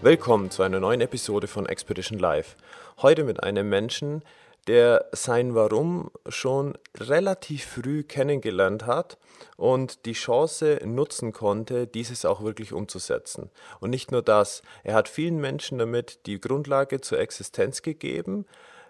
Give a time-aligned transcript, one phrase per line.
[0.00, 2.54] Willkommen zu einer neuen Episode von Expedition Live.
[3.02, 4.22] Heute mit einem Menschen,
[4.68, 9.18] der sein Warum schon relativ früh kennengelernt hat
[9.56, 13.50] und die Chance nutzen konnte, dieses auch wirklich umzusetzen.
[13.80, 18.46] Und nicht nur das, er hat vielen Menschen damit die Grundlage zur Existenz gegeben,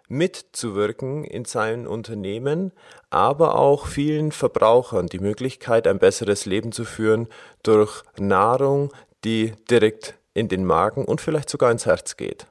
[0.08, 2.70] mitzuwirken in seinem Unternehmen,
[3.08, 7.28] aber auch vielen Verbrauchern die Möglichkeit, ein besseres Leben zu führen
[7.62, 8.92] durch Nahrung,
[9.24, 12.46] die direkt in den Magen und vielleicht sogar ins Herz geht.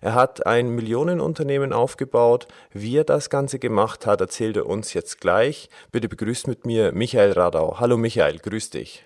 [0.00, 2.48] Er hat ein Millionenunternehmen aufgebaut.
[2.72, 5.68] Wie er das Ganze gemacht hat, erzählt er uns jetzt gleich.
[5.90, 7.78] Bitte begrüßt mit mir Michael Radau.
[7.80, 9.04] Hallo Michael, grüß dich.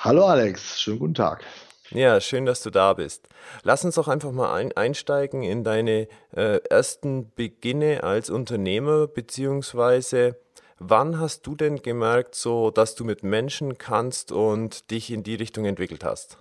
[0.00, 1.44] Hallo Alex, schönen guten Tag.
[1.90, 3.28] Ja, schön, dass du da bist.
[3.62, 10.36] Lass uns doch einfach mal ein, einsteigen in deine äh, ersten Beginne als Unternehmer, beziehungsweise
[10.78, 15.36] wann hast du denn gemerkt, so dass du mit Menschen kannst und dich in die
[15.36, 16.38] Richtung entwickelt hast?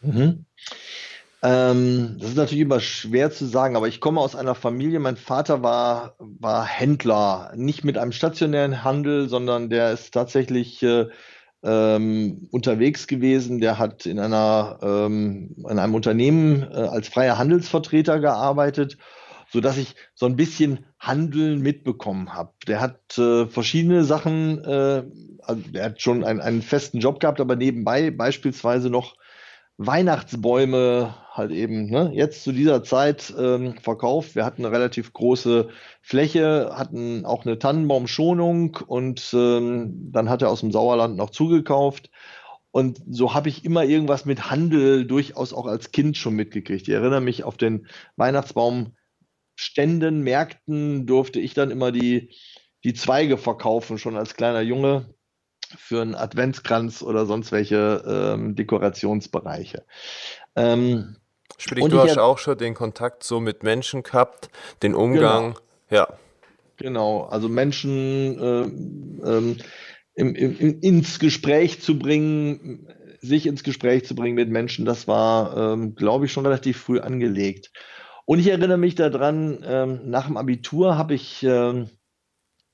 [0.00, 0.44] Mhm.
[1.42, 5.00] Ähm, das ist natürlich immer schwer zu sagen, aber ich komme aus einer Familie.
[5.00, 11.06] Mein Vater war, war Händler, nicht mit einem stationären Handel, sondern der ist tatsächlich äh,
[11.62, 13.60] ähm, unterwegs gewesen.
[13.60, 18.98] Der hat in einer ähm, in einem Unternehmen äh, als freier Handelsvertreter gearbeitet,
[19.50, 22.52] so dass ich so ein bisschen Handeln mitbekommen habe.
[22.66, 25.04] Der hat äh, verschiedene Sachen, äh,
[25.42, 29.16] also der hat schon einen, einen festen Job gehabt, aber nebenbei beispielsweise noch
[29.82, 34.34] Weihnachtsbäume halt eben ne, jetzt zu dieser Zeit ähm, verkauft.
[34.34, 35.70] Wir hatten eine relativ große
[36.02, 42.10] Fläche, hatten auch eine Tannenbaumschonung und ähm, dann hat er aus dem Sauerland noch zugekauft.
[42.72, 46.86] Und so habe ich immer irgendwas mit Handel durchaus auch als Kind schon mitgekriegt.
[46.86, 47.86] Ich erinnere mich auf den
[48.16, 52.34] Weihnachtsbaumständen, Märkten durfte ich dann immer die,
[52.84, 55.14] die Zweige verkaufen, schon als kleiner Junge
[55.76, 59.84] für einen Adventskranz oder sonst welche ähm, Dekorationsbereiche.
[60.56, 61.16] Ähm,
[61.58, 64.48] Sprich, du hast auch schon den Kontakt so mit Menschen gehabt,
[64.82, 65.60] den Umgang, genau.
[65.90, 66.08] ja.
[66.76, 69.56] Genau, also Menschen äh, ähm,
[70.14, 72.88] im, im, ins Gespräch zu bringen,
[73.20, 77.00] sich ins Gespräch zu bringen mit Menschen, das war, ähm, glaube ich, schon relativ früh
[77.00, 77.70] angelegt.
[78.24, 81.90] Und ich erinnere mich daran, ähm, nach dem Abitur habe ich ähm,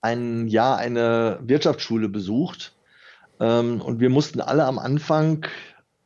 [0.01, 2.75] ein Jahr eine Wirtschaftsschule besucht
[3.41, 5.47] ähm, und wir mussten alle am Anfang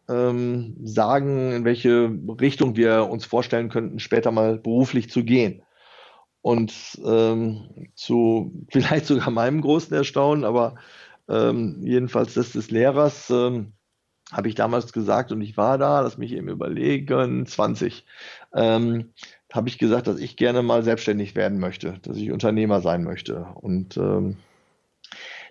[0.09, 2.11] ähm, sagen, in welche
[2.41, 5.63] Richtung wir uns vorstellen könnten, später mal beruflich zu gehen.
[6.43, 10.75] Und ähm, zu vielleicht sogar meinem großen Erstaunen, aber
[11.29, 13.73] ähm, jedenfalls das des Lehrers, ähm,
[14.33, 18.05] habe ich damals gesagt, und ich war da, lass mich eben überlegen, 20,
[18.55, 19.13] ähm,
[19.53, 23.47] habe ich gesagt, dass ich gerne mal selbstständig werden möchte, dass ich Unternehmer sein möchte.
[23.55, 24.37] Und ähm,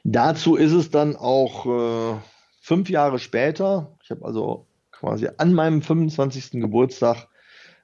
[0.04, 2.20] Dazu ist es dann auch äh,
[2.62, 6.52] fünf Jahre später, ich habe also quasi an meinem 25.
[6.62, 7.28] Geburtstag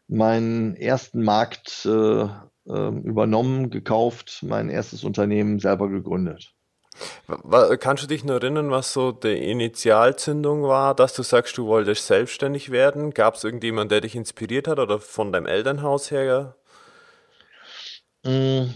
[0.08, 2.24] meinen ersten Markt äh,
[2.68, 6.54] äh, übernommen, gekauft, mein erstes Unternehmen selber gegründet.
[7.80, 12.08] Kannst du dich nur erinnern, was so die Initialzündung war, dass du sagst, du wolltest
[12.08, 13.14] selbstständig werden?
[13.14, 16.56] Gab es irgendjemanden, der dich inspiriert hat oder von deinem Elternhaus her?
[18.24, 18.68] Mm,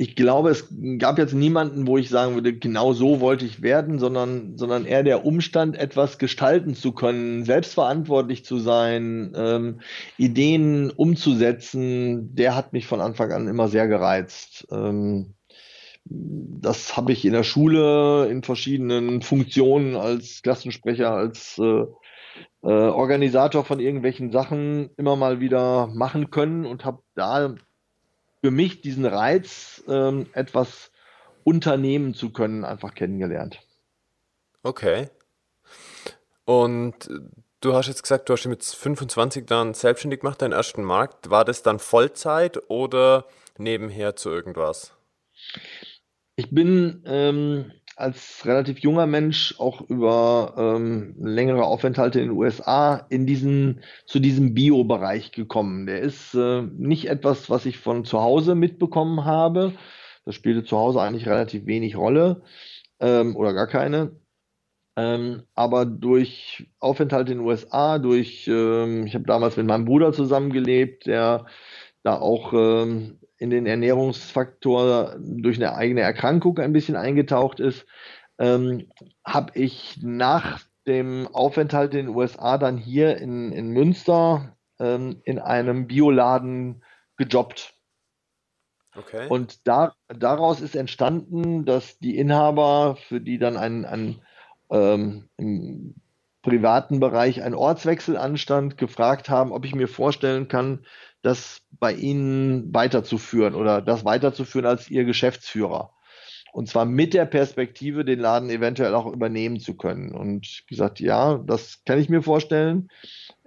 [0.00, 0.66] ich glaube, es
[0.96, 5.02] gab jetzt niemanden, wo ich sagen würde, genau so wollte ich werden, sondern, sondern eher
[5.02, 9.80] der Umstand, etwas gestalten zu können, selbstverantwortlich zu sein, ähm,
[10.16, 14.66] Ideen umzusetzen, der hat mich von Anfang an immer sehr gereizt.
[14.72, 15.34] Ähm,
[16.04, 21.84] das habe ich in der Schule in verschiedenen Funktionen als Klassensprecher, als äh,
[22.62, 27.54] äh, Organisator von irgendwelchen Sachen immer mal wieder machen können und habe da
[28.42, 30.90] für mich diesen Reiz, ähm, etwas
[31.44, 33.60] unternehmen zu können, einfach kennengelernt.
[34.62, 35.08] Okay.
[36.44, 37.08] Und
[37.60, 41.30] du hast jetzt gesagt, du hast dich mit 25 dann selbstständig gemacht, deinen ersten Markt.
[41.30, 43.26] War das dann Vollzeit oder
[43.56, 44.92] nebenher zu irgendwas?
[46.36, 53.06] Ich bin ähm, als relativ junger Mensch auch über ähm, längere Aufenthalte in den USA
[53.10, 55.86] in diesen, zu diesem Bio-Bereich gekommen.
[55.86, 59.74] Der ist äh, nicht etwas, was ich von zu Hause mitbekommen habe.
[60.24, 62.42] Das spielte zu Hause eigentlich relativ wenig Rolle
[63.00, 64.12] ähm, oder gar keine.
[64.96, 70.12] Ähm, aber durch Aufenthalt in den USA, durch, ähm, ich habe damals mit meinem Bruder
[70.12, 71.46] zusammengelebt, der
[72.02, 77.86] da auch ähm, in den Ernährungsfaktor durch eine eigene Erkrankung ein bisschen eingetaucht ist,
[78.38, 78.90] ähm,
[79.24, 85.38] habe ich nach dem Aufenthalt in den USA dann hier in, in Münster ähm, in
[85.38, 86.84] einem Bioladen
[87.16, 87.72] gejobbt.
[88.94, 89.26] Okay.
[89.28, 94.20] Und da, daraus ist entstanden, dass die Inhaber, für die dann ein, ein
[94.70, 95.94] ähm, im
[96.42, 100.84] privaten Bereich ein Ortswechsel anstand, gefragt haben, ob ich mir vorstellen kann,
[101.22, 105.92] das bei ihnen weiterzuführen oder das weiterzuführen als ihr Geschäftsführer.
[106.52, 110.12] Und zwar mit der Perspektive, den Laden eventuell auch übernehmen zu können.
[110.12, 112.88] Und gesagt, ja, das kann ich mir vorstellen.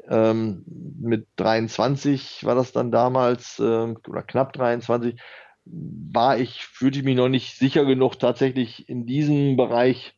[0.09, 0.63] Ähm,
[1.01, 5.19] mit 23 war das dann damals, äh, oder knapp 23,
[5.65, 10.15] war ich, fühlte ich mich noch nicht sicher genug, tatsächlich in diesem Bereich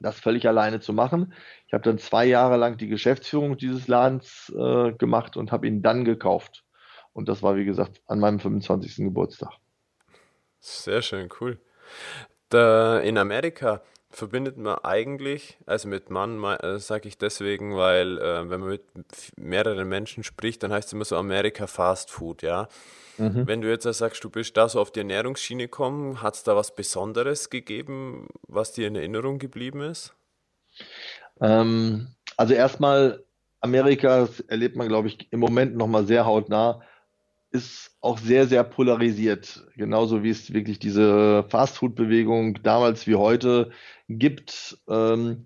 [0.00, 1.32] das völlig alleine zu machen.
[1.66, 5.82] Ich habe dann zwei Jahre lang die Geschäftsführung dieses Ladens äh, gemacht und habe ihn
[5.82, 6.64] dann gekauft.
[7.18, 8.94] Und das war, wie gesagt, an meinem 25.
[8.98, 9.50] Geburtstag.
[10.60, 11.58] Sehr schön, cool.
[12.48, 18.48] Da in Amerika verbindet man eigentlich, also mit Mann äh, sage ich deswegen, weil äh,
[18.48, 18.84] wenn man mit
[19.36, 22.68] mehreren Menschen spricht, dann heißt es immer so Amerika Fast Food, ja.
[23.16, 23.48] Mhm.
[23.48, 26.54] Wenn du jetzt sagst, du bist da so auf die Ernährungsschiene gekommen, hat es da
[26.54, 30.14] was Besonderes gegeben, was dir in Erinnerung geblieben ist?
[31.40, 33.24] Ähm, also erstmal,
[33.60, 36.80] Amerika erlebt man, glaube ich, im Moment nochmal sehr hautnah
[37.50, 39.66] ist auch sehr, sehr polarisiert.
[39.76, 43.70] Genauso wie es wirklich diese Fastfood-Bewegung damals wie heute
[44.08, 45.44] gibt, ähm,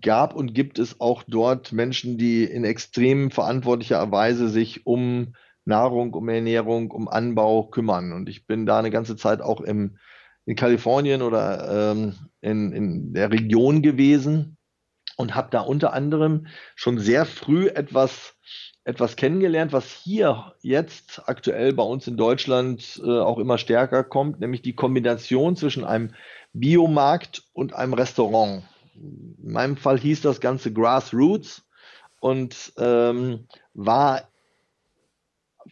[0.00, 5.34] gab und gibt es auch dort Menschen, die in extrem verantwortlicher Weise sich um
[5.64, 8.12] Nahrung, um Ernährung, um Anbau kümmern.
[8.12, 9.98] Und ich bin da eine ganze Zeit auch im,
[10.46, 14.56] in Kalifornien oder ähm, in, in der Region gewesen
[15.16, 18.34] und habe da unter anderem schon sehr früh etwas
[18.84, 24.40] etwas kennengelernt, was hier jetzt aktuell bei uns in Deutschland äh, auch immer stärker kommt,
[24.40, 26.14] nämlich die Kombination zwischen einem
[26.52, 28.64] Biomarkt und einem Restaurant.
[28.94, 31.62] In meinem Fall hieß das Ganze Grassroots
[32.20, 34.28] und ähm, war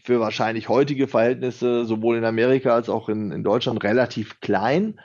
[0.05, 5.01] für wahrscheinlich heutige Verhältnisse sowohl in Amerika als auch in, in Deutschland relativ klein,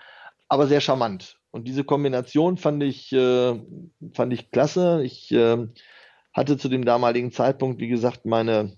[0.47, 1.39] aber sehr charmant.
[1.55, 3.57] Und diese Kombination fand ich, äh,
[4.11, 5.01] fand ich klasse.
[5.05, 5.65] Ich äh,
[6.33, 8.75] hatte zu dem damaligen Zeitpunkt, wie gesagt, meine,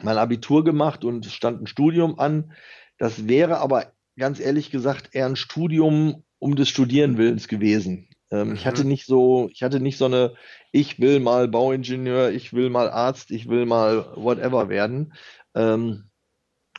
[0.00, 2.54] mein Abitur gemacht und stand ein Studium an.
[2.96, 8.08] Das wäre aber ganz ehrlich gesagt eher ein Studium um des Studierenwillens gewesen.
[8.30, 8.54] Ähm, mhm.
[8.54, 10.32] Ich hatte nicht so, ich hatte nicht so eine,
[10.72, 15.12] ich will mal Bauingenieur, ich will mal Arzt, ich will mal whatever werden.
[15.54, 16.08] Ähm,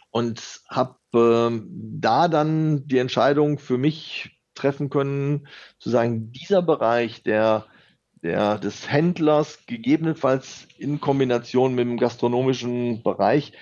[0.09, 0.41] und
[0.71, 5.47] habe ähm, da dann die Entscheidung für mich treffen können,
[5.79, 7.65] zu sagen, dieser Bereich der
[8.23, 13.53] der, des Händlers, gegebenenfalls in Kombination mit dem gastronomischen Bereich,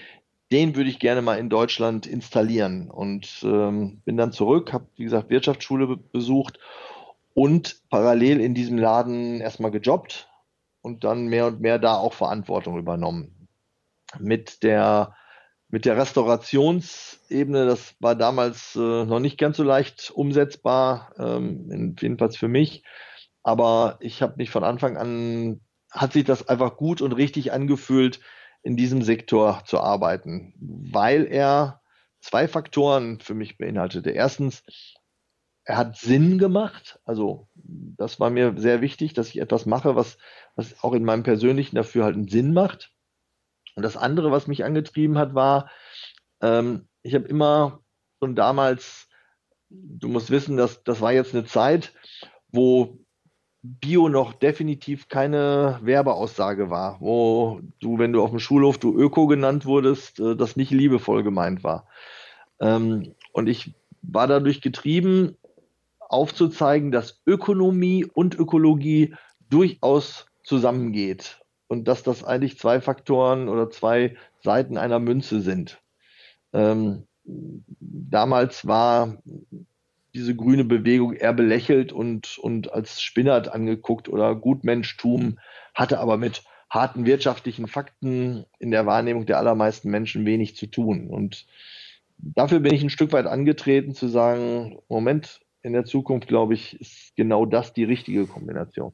[0.52, 2.90] den würde ich gerne mal in Deutschland installieren.
[2.90, 6.60] Und ähm, bin dann zurück, habe, wie gesagt, Wirtschaftsschule be besucht
[7.34, 10.30] und parallel in diesem Laden erstmal gejobbt
[10.82, 13.48] und dann mehr und mehr da auch Verantwortung übernommen.
[14.20, 15.16] Mit der,
[15.70, 22.38] mit der Restaurationsebene, das war damals äh, noch nicht ganz so leicht umsetzbar, ähm, jedenfalls
[22.38, 22.84] für mich
[23.48, 28.20] aber ich habe mich von Anfang an, hat sich das einfach gut und richtig angefühlt,
[28.62, 31.80] in diesem Sektor zu arbeiten, weil er
[32.20, 34.10] zwei Faktoren für mich beinhaltete.
[34.10, 34.64] Erstens,
[35.64, 37.00] er hat Sinn gemacht.
[37.06, 40.18] Also das war mir sehr wichtig, dass ich etwas mache, was,
[40.58, 42.92] was auch in meinem persönlichen Dafürhalten Sinn macht.
[43.78, 45.70] Und das andere, was mich angetrieben hat, war,
[46.42, 47.80] ähm, ich habe immer
[48.20, 49.08] schon damals,
[49.70, 51.94] du musst wissen, dass das war jetzt eine Zeit,
[52.52, 52.98] wo
[53.62, 59.28] Bio noch definitiv keine Werbeaussage war, wo du, wenn du auf dem Schulhof du Öko
[59.28, 61.88] genannt wurdest, äh, das nicht liebevoll gemeint war.
[62.60, 65.38] Ähm, und ich war dadurch getrieben,
[66.00, 69.14] aufzuzeigen, dass Ökonomie und Ökologie
[69.52, 75.82] durchaus zusammengeht und dass das eigentlich zwei Faktoren oder zwei Seiten einer Münze sind.
[76.54, 77.08] Ähm,
[77.80, 79.18] damals war
[80.14, 85.38] diese grüne Bewegung eher belächelt und, und als Spinnert angeguckt oder Gutmenschtum,
[85.74, 91.08] hatte aber mit harten wirtschaftlichen Fakten in der Wahrnehmung der allermeisten Menschen wenig zu tun.
[91.10, 91.46] Und
[92.18, 96.80] dafür bin ich ein Stück weit angetreten zu sagen, Moment, in der Zukunft, glaube ich,
[96.80, 98.94] ist genau das die richtige Kombination.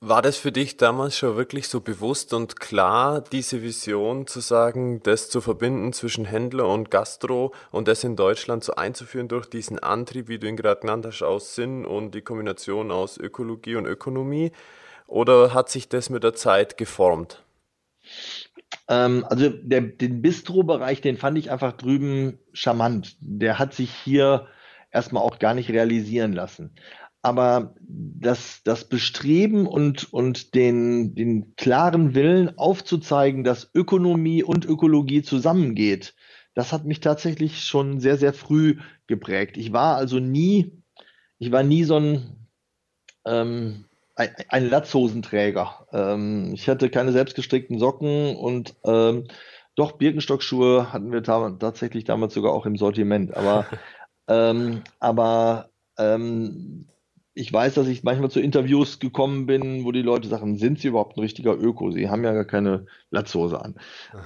[0.00, 5.02] War das für dich damals schon wirklich so bewusst und klar, diese Vision zu sagen,
[5.02, 9.80] das zu verbinden zwischen Händler und Gastro und das in Deutschland so einzuführen durch diesen
[9.80, 13.86] Antrieb, wie du ihn gerade genannt hast, aus Sinn und die Kombination aus Ökologie und
[13.86, 14.52] Ökonomie?
[15.08, 17.42] Oder hat sich das mit der Zeit geformt?
[18.86, 23.16] Ähm, also der, den Bistro-Bereich, den fand ich einfach drüben charmant.
[23.20, 24.46] Der hat sich hier
[24.92, 26.72] erstmal auch gar nicht realisieren lassen
[27.22, 35.22] aber das, das Bestreben und, und den, den klaren Willen aufzuzeigen, dass Ökonomie und Ökologie
[35.22, 36.14] zusammengeht,
[36.54, 39.56] das hat mich tatsächlich schon sehr, sehr früh geprägt.
[39.56, 40.82] Ich war also nie,
[41.38, 42.48] ich war nie so ein,
[43.24, 43.84] ähm,
[44.16, 45.86] ein, ein Latzhosenträger.
[45.92, 49.28] Ähm, ich hatte keine selbstgestrickten Socken und ähm,
[49.76, 53.36] doch Birkenstockschuhe hatten wir tatsächlich damals sogar auch im Sortiment.
[53.36, 53.66] Aber,
[54.28, 56.88] ähm, aber ähm,
[57.38, 60.88] ich weiß, dass ich manchmal zu Interviews gekommen bin, wo die Leute sagen, sind sie
[60.88, 61.92] überhaupt ein richtiger Öko?
[61.92, 63.76] Sie haben ja gar keine Latzhose an.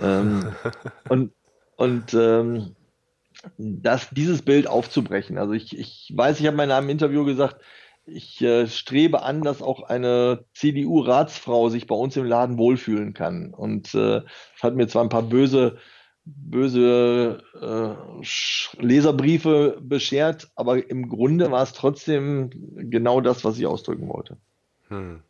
[0.00, 0.54] ähm,
[1.08, 1.32] und
[1.76, 2.74] und ähm,
[3.58, 5.36] das, dieses Bild aufzubrechen.
[5.36, 7.60] Also ich, ich weiß, ich habe in einem Interview gesagt,
[8.04, 13.52] ich äh, strebe an, dass auch eine CDU-Ratsfrau sich bei uns im Laden wohlfühlen kann.
[13.52, 14.22] Und äh,
[14.60, 15.78] hat mir zwar ein paar böse
[16.24, 22.50] böse äh, Leserbriefe beschert, aber im Grunde war es trotzdem
[22.90, 24.36] genau das, was ich ausdrücken wollte.
[24.88, 25.22] Hm.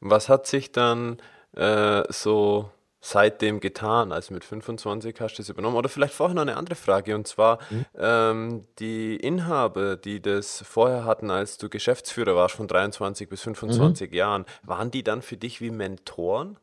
[0.00, 1.18] Was hat sich dann
[1.52, 2.70] äh, so
[3.00, 4.12] seitdem getan?
[4.12, 5.76] Also mit 25 hast du es übernommen.
[5.76, 7.86] Oder vielleicht vorher noch eine andere Frage, und zwar mhm.
[7.96, 14.10] ähm, die Inhaber, die das vorher hatten, als du Geschäftsführer warst, von 23 bis 25
[14.10, 14.16] mhm.
[14.16, 16.58] Jahren, waren die dann für dich wie Mentoren?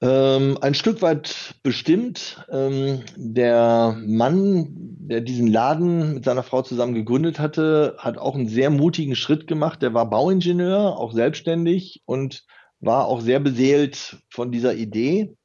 [0.00, 2.44] Ähm, ein Stück weit bestimmt.
[2.50, 4.68] Ähm, der Mann,
[5.00, 9.46] der diesen Laden mit seiner Frau zusammen gegründet hatte, hat auch einen sehr mutigen Schritt
[9.48, 9.82] gemacht.
[9.82, 12.44] Der war Bauingenieur, auch selbstständig und
[12.80, 15.36] war auch sehr beseelt von dieser Idee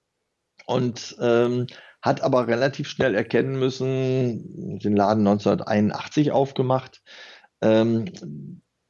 [0.67, 1.65] und ähm,
[2.03, 7.01] hat aber relativ schnell erkennen müssen, den Laden 1981 aufgemacht,
[7.61, 8.05] ähm,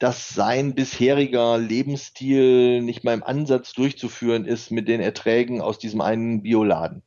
[0.03, 6.01] dass sein bisheriger Lebensstil nicht mal im Ansatz durchzuführen ist mit den Erträgen aus diesem
[6.01, 7.03] einen Bioladen.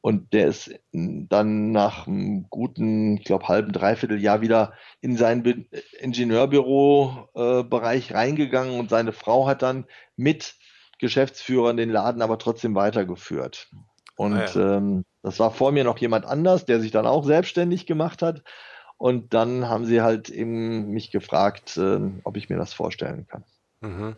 [0.00, 5.68] Und der ist dann nach einem guten, ich glaube, halben, dreiviertel Jahr wieder in sein
[6.00, 9.84] Ingenieurbüro-Bereich äh, reingegangen und seine Frau hat dann
[10.16, 10.56] mit
[10.98, 13.70] Geschäftsführern den Laden aber trotzdem weitergeführt.
[14.16, 14.78] Und ah ja.
[14.78, 18.42] ähm, das war vor mir noch jemand anders, der sich dann auch selbstständig gemacht hat.
[18.98, 23.44] Und dann haben sie halt eben mich gefragt, äh, ob ich mir das vorstellen kann.
[23.80, 24.16] Mhm.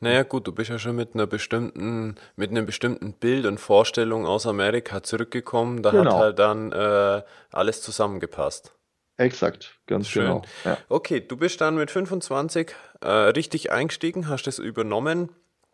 [0.00, 4.26] Naja, gut, du bist ja schon mit einer bestimmten, mit einem bestimmten Bild und Vorstellung
[4.26, 5.82] aus Amerika zurückgekommen.
[5.82, 6.12] Da genau.
[6.12, 8.72] hat halt dann äh, alles zusammengepasst.
[9.16, 10.24] Exakt, ganz Schön.
[10.24, 10.42] genau.
[10.64, 10.78] Ja.
[10.88, 15.30] Okay, du bist dann mit 25 äh, richtig eingestiegen, hast es übernommen.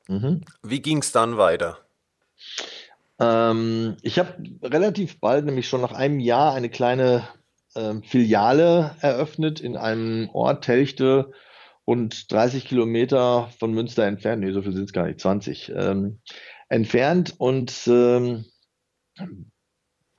[0.07, 0.43] Mhm.
[0.63, 1.79] Wie ging es dann weiter?
[3.19, 7.27] Ähm, ich habe relativ bald, nämlich schon nach einem Jahr, eine kleine
[7.77, 11.33] ähm, Filiale eröffnet in einem Ort, Telchte,
[11.87, 14.43] rund 30 Kilometer von Münster entfernt.
[14.43, 16.21] Nee, so viel sind es gar nicht, 20 ähm,
[16.69, 17.35] entfernt.
[17.39, 18.45] Und ähm,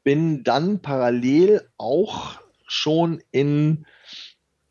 [0.04, 3.86] bin dann parallel auch schon in,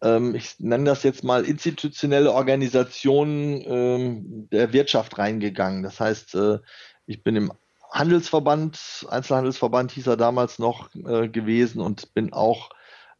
[0.03, 5.83] ähm, ich nenne das jetzt mal institutionelle Organisationen ähm, der Wirtschaft reingegangen.
[5.83, 6.59] Das heißt, äh,
[7.07, 7.53] ich bin im
[7.93, 12.71] Handelsverband, Einzelhandelsverband hieß er damals noch äh, gewesen und bin auch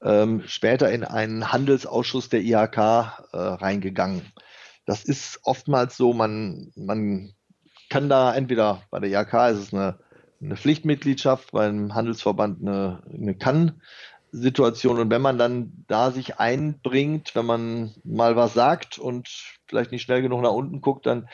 [0.03, 4.23] ähm, später in einen Handelsausschuss der IHK äh, reingegangen.
[4.87, 7.35] Das ist oftmals so, man, man
[7.91, 9.99] kann da entweder bei der IHK ist es eine,
[10.41, 13.37] eine Pflichtmitgliedschaft, beim Handelsverband eine, eine
[14.33, 14.99] Kann-Situation.
[14.99, 19.29] Und wenn man dann da sich einbringt, wenn man mal was sagt und
[19.67, 21.29] vielleicht nicht schnell genug nach unten guckt dann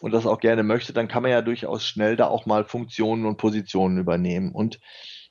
[0.00, 3.26] und das auch gerne möchte, dann kann man ja durchaus schnell da auch mal Funktionen
[3.26, 4.52] und Positionen übernehmen.
[4.52, 4.80] Und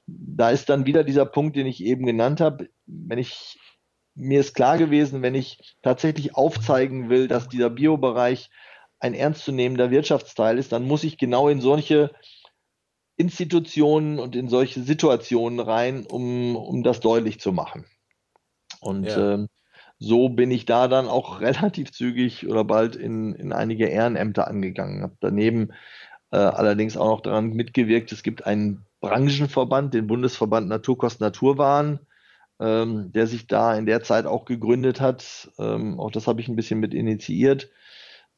[0.07, 2.69] da ist dann wieder dieser Punkt, den ich eben genannt habe.
[2.85, 3.57] Wenn ich
[4.13, 8.49] mir ist klar gewesen, wenn ich tatsächlich aufzeigen will, dass dieser Biobereich
[8.99, 12.11] ein ernstzunehmender Wirtschaftsteil ist, dann muss ich genau in solche
[13.17, 17.85] Institutionen und in solche Situationen rein, um, um das deutlich zu machen.
[18.81, 19.33] Und ja.
[19.33, 19.47] ähm,
[19.99, 25.03] so bin ich da dann auch relativ zügig oder bald in, in einige Ehrenämter angegangen.
[25.03, 25.71] Habe daneben
[26.31, 31.99] äh, allerdings auch noch daran mitgewirkt, es gibt einen Branchenverband, den Bundesverband Naturkost Naturwaren,
[32.59, 35.51] ähm, der sich da in der Zeit auch gegründet hat.
[35.59, 37.69] Ähm, auch das habe ich ein bisschen mit initiiert.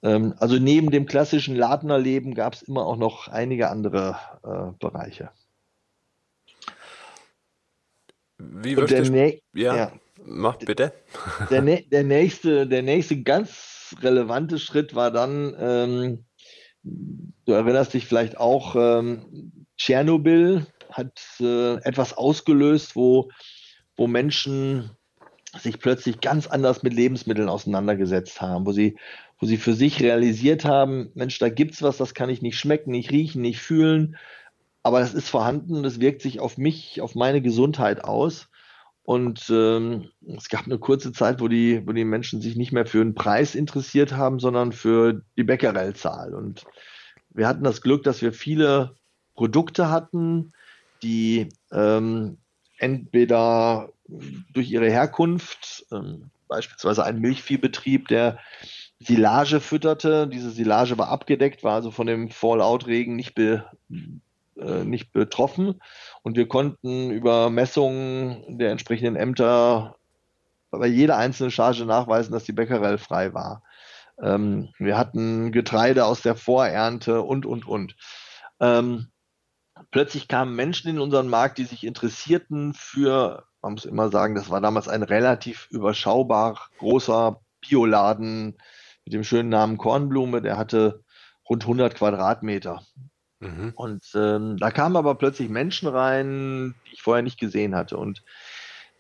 [0.04, 5.32] Ähm, also neben dem klassischen Ladnerleben gab es immer auch noch einige andere äh, Bereiche.
[8.38, 9.40] Wie würdest du...
[9.54, 9.92] Ja, ja,
[10.24, 10.94] mach bitte.
[11.50, 16.26] Der, der, nächste, der nächste ganz ganz relevante Schritt war dann, ähm,
[16.84, 23.30] du erinnerst dich vielleicht auch, ähm, Tschernobyl hat äh, etwas ausgelöst, wo,
[23.96, 24.92] wo Menschen
[25.60, 28.98] sich plötzlich ganz anders mit Lebensmitteln auseinandergesetzt haben, wo sie,
[29.40, 32.92] wo sie für sich realisiert haben, Mensch, da gibt's was, das kann ich nicht schmecken,
[32.92, 34.18] nicht riechen, nicht fühlen,
[34.84, 38.48] aber das ist vorhanden und es wirkt sich auf mich, auf meine Gesundheit aus.
[39.04, 42.86] Und ähm, es gab eine kurze Zeit, wo die, wo die Menschen sich nicht mehr
[42.86, 46.34] für einen Preis interessiert haben, sondern für die Becquerelzahl.
[46.34, 46.66] Und
[47.30, 48.96] wir hatten das Glück, dass wir viele
[49.36, 50.52] Produkte hatten,
[51.04, 52.38] die ähm,
[52.78, 53.90] entweder
[54.54, 58.40] durch ihre Herkunft, ähm, beispielsweise ein Milchviehbetrieb, der
[59.00, 60.28] Silage fütterte.
[60.28, 63.66] Diese Silage war abgedeckt, war also von dem Fallout-Regen nicht, be,
[64.58, 65.82] äh, nicht betroffen.
[66.24, 69.96] Und wir konnten über Messungen der entsprechenden Ämter
[70.72, 73.64] bei jeder einzelnen Charge nachweisen, dass die Becquerel frei war.
[74.22, 77.96] Ähm, wir hatten Getreide aus der Vorernte und, und, und.
[78.60, 79.08] Ähm,
[79.92, 84.50] plötzlich kamen Menschen in unseren Markt, die sich interessierten für, man muss immer sagen, das
[84.50, 88.58] war damals ein relativ überschaubar großer Bioladen
[89.08, 91.02] mit dem schönen Namen Kornblume, der hatte
[91.50, 92.84] rund 100 Quadratmeter.
[93.40, 93.72] Mhm.
[93.74, 97.96] Und ähm, da kamen aber plötzlich Menschen rein, die ich vorher nicht gesehen hatte.
[97.96, 98.22] Und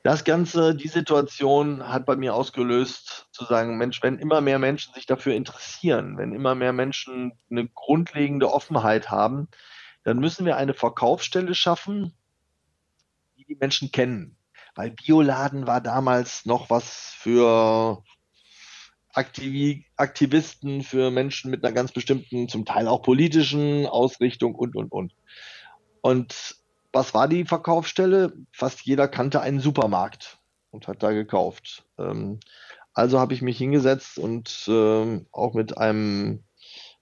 [0.04, 4.94] das Ganze, die Situation hat bei mir ausgelöst, zu sagen, Mensch, wenn immer mehr Menschen
[4.94, 9.50] sich dafür interessieren, wenn immer mehr Menschen eine grundlegende Offenheit haben,
[10.06, 12.14] dann müssen wir eine Verkaufsstelle schaffen,
[13.36, 14.38] die die Menschen kennen.
[14.74, 18.06] Weil Bioladen war damals noch was für
[19.18, 24.92] Aktiv Aktivisten, für Menschen mit einer ganz bestimmten, zum Teil auch politischen Ausrichtung und, und,
[24.92, 25.14] und.
[26.02, 26.56] Und
[26.94, 28.34] was war die Verkaufsstelle?
[28.52, 31.84] Fast jeder kannte einen Supermarkt und hat da gekauft.
[31.98, 32.40] Ähm,
[32.94, 36.44] also habe ich mich hingesetzt und ähm, auch mit einem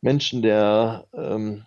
[0.02, 1.66] Menschen, der ähm,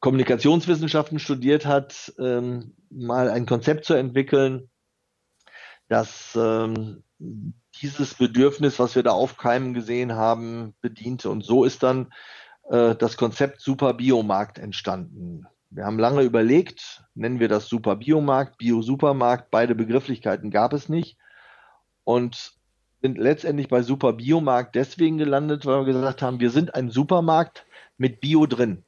[0.00, 4.70] Kommunikationswissenschaften studiert hat, ähm, mal ein Konzept zu entwickeln,
[5.88, 7.04] das ähm,
[7.80, 11.30] dieses Bedürfnis, was wir da aufkeimen gesehen haben, bediente.
[11.30, 12.12] Und so ist dann
[12.70, 15.46] äh, das Konzept Super Biomarkt entstanden.
[15.70, 21.16] Wir haben lange überlegt, nennen wir das Super Biomarkt, Bio-Supermarkt, beide Begrifflichkeiten gab es nicht.
[22.04, 22.52] Und
[23.00, 27.66] sind letztendlich bei Super Biomarkt deswegen gelandet, weil wir gesagt haben, wir sind ein Supermarkt
[27.96, 28.84] mit Bio drin.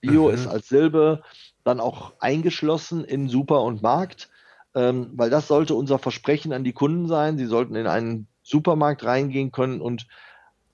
[0.00, 0.34] Bio mhm.
[0.34, 1.22] ist als Silbe
[1.64, 4.30] dann auch eingeschlossen in Super und Markt,
[4.74, 7.38] ähm, weil das sollte unser Versprechen an die Kunden sein.
[7.38, 10.06] Sie sollten in einen Supermarkt reingehen können und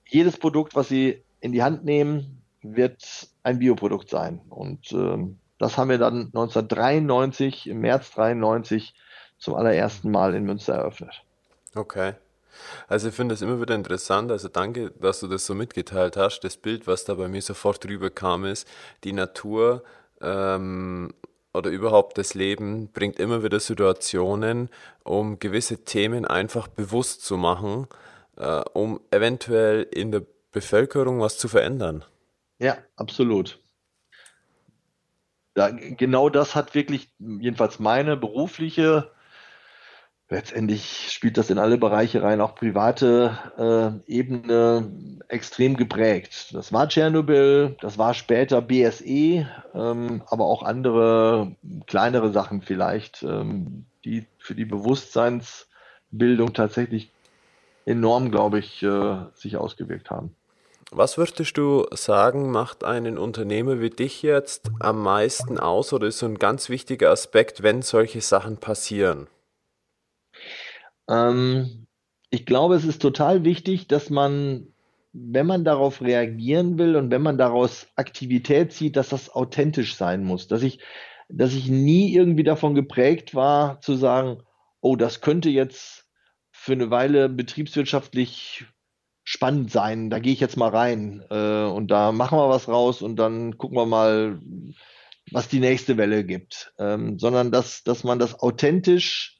[0.07, 4.41] jedes Produkt, was sie in die Hand nehmen, wird ein Bioprodukt sein.
[4.49, 8.93] Und ähm, das haben wir dann 1993, im März 93,
[9.37, 11.23] zum allerersten Mal in Münster eröffnet.
[11.75, 12.13] Okay.
[12.87, 16.39] Also ich finde es immer wieder interessant, also danke, dass du das so mitgeteilt hast.
[16.41, 18.67] Das Bild, was da bei mir sofort drüber kam, ist,
[19.03, 19.83] die Natur
[20.21, 21.13] ähm,
[21.55, 24.69] oder überhaupt das Leben bringt immer wieder Situationen,
[25.03, 27.87] um gewisse Themen einfach bewusst zu machen,
[28.37, 32.03] äh, um eventuell in der Bevölkerung was zu verändern.
[32.59, 33.59] Ja, absolut.
[35.57, 39.11] Ja, genau das hat wirklich, jedenfalls meine berufliche
[40.29, 46.53] letztendlich spielt das in alle Bereiche rein, auch private äh, Ebene extrem geprägt.
[46.53, 51.55] Das war Tschernobyl, das war später BSE, ähm, aber auch andere
[51.87, 57.11] kleinere Sachen vielleicht, ähm, die für die Bewusstseinsbildung tatsächlich
[57.85, 60.35] enorm, glaube ich, äh, sich ausgewirkt haben.
[60.91, 66.19] Was würdest du sagen, macht einen Unternehmer wie dich jetzt am meisten aus oder ist
[66.19, 69.27] so ein ganz wichtiger Aspekt, wenn solche Sachen passieren?
[71.09, 71.87] Ähm,
[72.29, 74.67] ich glaube, es ist total wichtig, dass man,
[75.17, 80.23] wenn man darauf reagieren will und wenn man daraus Aktivität zieht, dass das authentisch sein
[80.23, 80.47] muss.
[80.47, 80.79] Dass ich,
[81.29, 84.43] dass ich nie irgendwie davon geprägt war, zu sagen,
[84.81, 86.05] oh, das könnte jetzt
[86.51, 88.65] für eine Weile betriebswirtschaftlich
[89.23, 90.09] spannend sein.
[90.09, 93.57] Da gehe ich jetzt mal rein äh, und da machen wir was raus und dann
[93.57, 94.39] gucken wir mal,
[95.31, 96.73] was die nächste Welle gibt.
[96.77, 99.39] Ähm, sondern dass, dass man das authentisch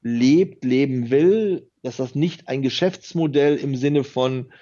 [0.00, 4.52] lebt, leben will, dass das nicht ein Geschäftsmodell im Sinne von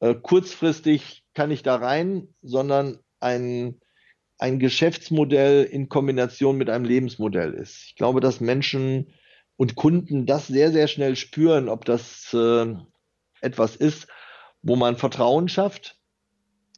[0.00, 3.80] äh, kurzfristig kann ich da rein, sondern ein,
[4.38, 7.84] ein Geschäftsmodell in Kombination mit einem Lebensmodell ist.
[7.86, 9.12] Ich glaube, dass Menschen
[9.56, 12.74] und Kunden das sehr, sehr schnell spüren, ob das äh,
[13.40, 14.06] etwas ist,
[14.62, 15.98] wo man Vertrauen schafft.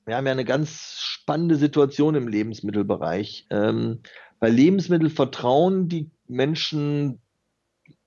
[0.06, 3.46] Wir haben ja eine ganz spannende Situation im Lebensmittelbereich.
[3.50, 4.02] Ähm,
[4.38, 7.20] bei Lebensmittel vertrauen die Menschen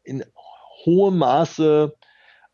[0.04, 0.26] in
[0.86, 1.96] hohem Maße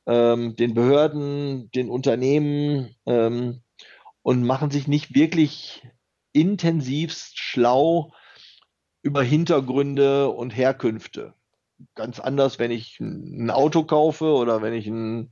[0.10, 3.62] ähm, den Behörden, den Unternehmen ähm,
[4.24, 5.88] und machen sich nicht wirklich
[6.34, 8.12] intensivst schlau
[9.04, 11.36] über Hintergründe und Herkünfte.
[11.94, 15.32] Ganz anders, wenn ich ein Auto kaufe oder wenn ich ein,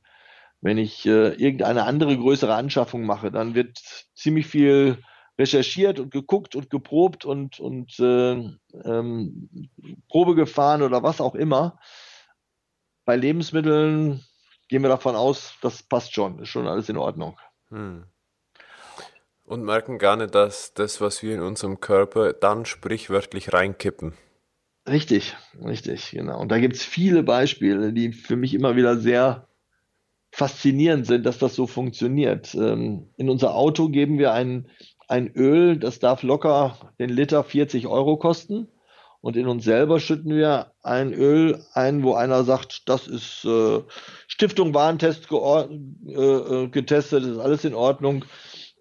[0.61, 3.79] wenn ich äh, irgendeine andere größere Anschaffung mache, dann wird
[4.13, 4.99] ziemlich viel
[5.39, 8.31] recherchiert und geguckt und geprobt und, und äh,
[8.83, 9.49] ähm,
[10.07, 11.79] Probe gefahren oder was auch immer.
[13.05, 14.23] Bei Lebensmitteln
[14.67, 17.38] gehen wir davon aus, das passt schon, ist schon alles in Ordnung.
[17.69, 18.06] Hm.
[19.43, 24.13] Und merken gar nicht, dass das, was wir in unserem Körper dann sprichwörtlich reinkippen.
[24.88, 26.39] Richtig, richtig, genau.
[26.39, 29.47] Und da gibt es viele Beispiele, die für mich immer wieder sehr
[30.32, 32.53] faszinierend sind, dass das so funktioniert.
[32.56, 34.69] Ähm, in unser Auto geben wir ein,
[35.08, 38.67] ein Öl, das darf locker den Liter 40 Euro kosten.
[39.19, 43.82] Und in uns selber schütten wir ein Öl ein, wo einer sagt, das ist äh,
[44.38, 48.23] Stiftung Warentest äh, äh, getestet, ist alles in Ordnung.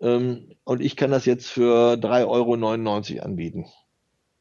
[0.03, 3.65] Ähm, und ich kann das jetzt für 3,99 Euro anbieten.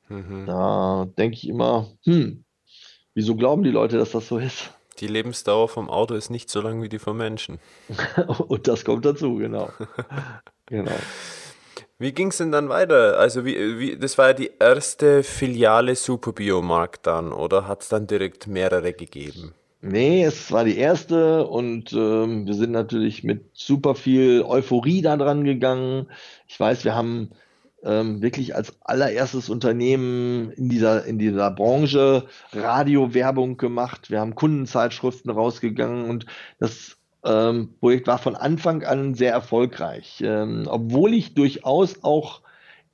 [0.09, 0.45] Mhm.
[0.45, 2.43] Da denke ich immer, hm,
[3.13, 4.71] wieso glauben die Leute, dass das so ist?
[4.99, 7.59] Die Lebensdauer vom Auto ist nicht so lang wie die vom Menschen.
[8.49, 9.69] und das kommt dazu, genau.
[10.65, 10.99] genau.
[11.97, 13.17] Wie ging es denn dann weiter?
[13.17, 18.05] Also wie, wie, das war ja die erste Filiale Superbiomarkt dann, oder hat es dann
[18.05, 19.53] direkt mehrere gegeben?
[19.87, 25.15] Nee, es war die erste und ähm, wir sind natürlich mit super viel Euphorie da
[25.15, 26.07] dran gegangen.
[26.47, 27.29] Ich weiß, wir haben
[27.83, 34.09] ähm, wirklich als allererstes Unternehmen in dieser, in dieser Branche Radiowerbung gemacht.
[34.09, 36.25] Wir haben Kundenzeitschriften rausgegangen und
[36.57, 42.41] das ähm, Projekt war von Anfang an sehr erfolgreich, ähm, obwohl ich durchaus auch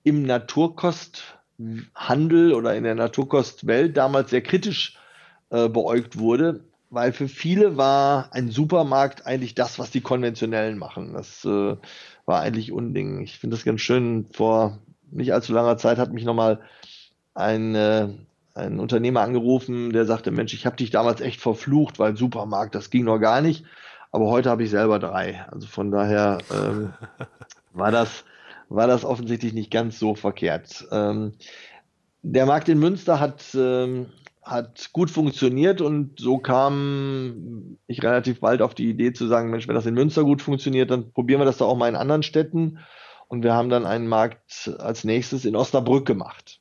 [0.03, 4.97] im Naturkosthandel oder in der Naturkostwelt damals sehr kritisch
[5.51, 11.13] äh, beäugt wurde, weil für viele war ein Supermarkt eigentlich das, was die konventionellen machen.
[11.13, 11.77] Das äh,
[12.25, 13.21] war eigentlich Unding.
[13.21, 14.27] Ich finde das ganz schön.
[14.33, 14.77] Vor
[15.09, 16.59] nicht allzu langer Zeit hat mich nochmal
[17.33, 18.09] ein, äh,
[18.55, 22.89] ein Unternehmer angerufen, der sagte, Mensch, ich habe dich damals echt verflucht, weil Supermarkt, das
[22.89, 23.63] ging noch gar nicht.
[24.11, 25.45] Aber heute habe ich selber drei.
[25.49, 26.93] Also von daher ähm,
[27.73, 28.25] war, das,
[28.67, 30.85] war das offensichtlich nicht ganz so verkehrt.
[30.91, 31.35] Ähm,
[32.21, 34.07] der Markt in Münster hat, ähm,
[34.41, 39.67] hat gut funktioniert und so kam ich relativ bald auf die Idee zu sagen, Mensch,
[39.67, 42.23] wenn das in Münster gut funktioniert, dann probieren wir das doch auch mal in anderen
[42.23, 42.79] Städten.
[43.27, 46.59] Und wir haben dann einen Markt als nächstes in Osnabrück gemacht.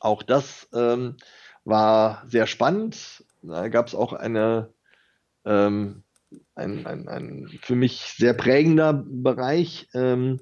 [0.00, 1.16] Auch das ähm,
[1.64, 3.24] war sehr spannend.
[3.42, 4.70] Da gab es auch eine
[5.44, 6.02] ähm,
[6.54, 9.88] ein, ein, ein für mich sehr prägender Bereich.
[9.94, 10.40] Ähm,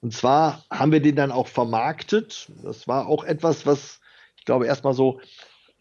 [0.00, 2.50] und zwar haben wir den dann auch vermarktet.
[2.62, 4.00] Das war auch etwas, was
[4.36, 5.20] ich glaube erstmal so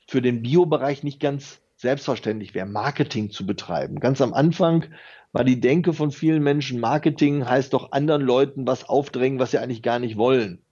[0.10, 4.00] für den Bio-Bereich nicht ganz selbstverständlich wäre, Marketing zu betreiben.
[4.00, 4.86] Ganz am Anfang
[5.32, 9.60] war die Denke von vielen Menschen, Marketing heißt doch anderen Leuten was aufdrängen, was sie
[9.60, 10.64] eigentlich gar nicht wollen.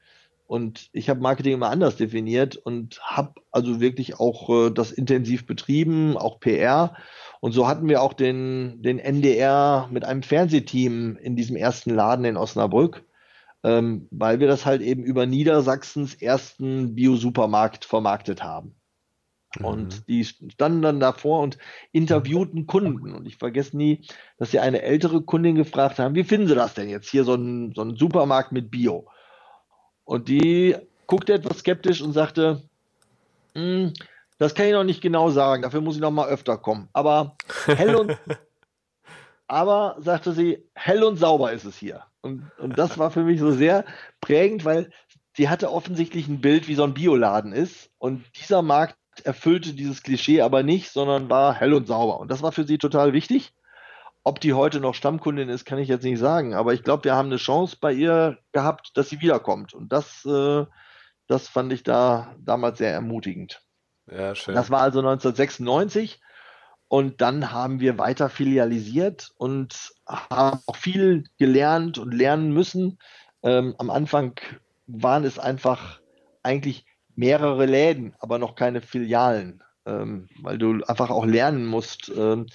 [0.48, 5.46] Und ich habe Marketing immer anders definiert und habe also wirklich auch äh, das intensiv
[5.46, 6.96] betrieben, auch PR
[7.40, 12.26] und so hatten wir auch den, den NDR mit einem Fernsehteam in diesem ersten Laden
[12.26, 13.06] in Osnabrück,
[13.64, 18.77] ähm, weil wir das halt eben über Niedersachsens ersten Bio-Supermarkt vermarktet haben.
[19.60, 19.66] Mhm.
[19.66, 21.58] Und die standen dann davor und
[21.92, 23.14] interviewten Kunden.
[23.14, 24.06] Und ich vergesse nie,
[24.38, 27.36] dass sie eine ältere Kundin gefragt haben, wie finden Sie das denn jetzt hier, so
[27.36, 29.08] ein, so ein Supermarkt mit Bio?
[30.04, 32.64] Und die guckte etwas skeptisch und sagte,
[33.54, 33.94] hm,
[34.38, 35.64] das kann ich noch nicht genau sagen.
[35.64, 36.90] Dafür muss ich noch mal öfter kommen.
[36.94, 38.18] Aber hell und,
[39.48, 42.04] aber sagte sie, hell und sauber ist es hier.
[42.22, 43.86] Und, und das war für mich so sehr
[44.22, 44.92] prägend, weil
[45.36, 47.90] sie hatte offensichtlich ein Bild, wie so ein Bioladen ist.
[47.98, 52.20] Und dieser Markt erfüllte dieses Klischee aber nicht, sondern war hell und sauber.
[52.20, 53.54] Und das war für sie total wichtig.
[54.24, 56.54] Ob die heute noch Stammkundin ist, kann ich jetzt nicht sagen.
[56.54, 59.74] Aber ich glaube, wir haben eine Chance bei ihr gehabt, dass sie wiederkommt.
[59.74, 60.66] Und das, äh,
[61.28, 63.62] das fand ich da damals sehr ermutigend.
[64.10, 64.56] Ja, schön.
[64.56, 66.22] Das war also 1996.
[66.88, 72.98] Und dann haben wir weiter filialisiert und haben auch viel gelernt und lernen müssen.
[73.44, 74.40] Ähm, am Anfang
[74.88, 76.00] waren es einfach
[76.44, 76.86] eigentlich
[77.18, 82.46] mehrere Läden, aber noch keine Filialen, ähm, weil du einfach auch lernen musst, ähm,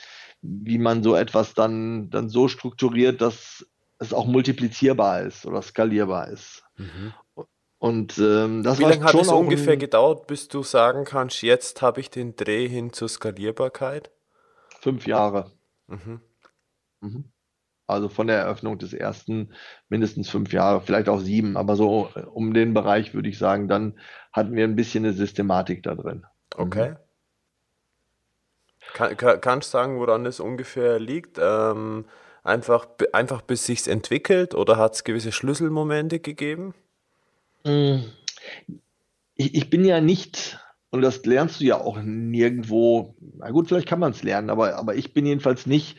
[0.41, 3.67] wie man so etwas dann, dann so strukturiert, dass
[3.99, 6.63] es auch multiplizierbar ist oder skalierbar ist.
[6.77, 7.13] Mhm.
[7.79, 12.01] Und ähm, das Wie lange hat es ungefähr gedauert, bis du sagen kannst, jetzt habe
[12.01, 14.13] ich den Dreh hin zur Skalierbarkeit?
[14.81, 15.51] Fünf Jahre.
[15.89, 16.21] Mhm.
[17.01, 17.25] Mhm.
[17.89, 19.53] Also von der Eröffnung des ersten
[19.89, 23.69] mindestens fünf Jahre, vielleicht auch sieben, aber so äh, um den Bereich würde ich sagen,
[23.69, 23.99] dann
[24.33, 26.25] hatten wir ein bisschen eine Systematik da drin.
[26.57, 26.97] Okay.
[28.95, 31.39] Kann, kann, kannst du sagen, woran es ungefähr liegt?
[31.41, 32.05] Ähm,
[32.43, 36.75] einfach, einfach bis sich's entwickelt oder hat es gewisse Schlüsselmomente gegeben?
[37.65, 38.05] Hm.
[39.35, 40.59] Ich, ich bin ja nicht,
[40.91, 44.77] und das lernst du ja auch nirgendwo, na gut, vielleicht kann man es lernen, aber,
[44.77, 45.97] aber ich bin jedenfalls nicht,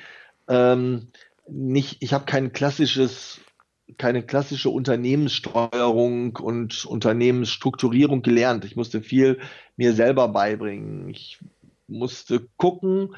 [0.47, 1.07] ähm,
[1.47, 3.39] nicht, ich habe kein klassisches
[3.97, 8.65] keine klassische Unternehmenssteuerung und Unternehmensstrukturierung gelernt.
[8.65, 9.39] Ich musste viel
[9.77, 11.09] mir selber beibringen.
[11.09, 11.39] Ich
[11.87, 13.15] musste gucken.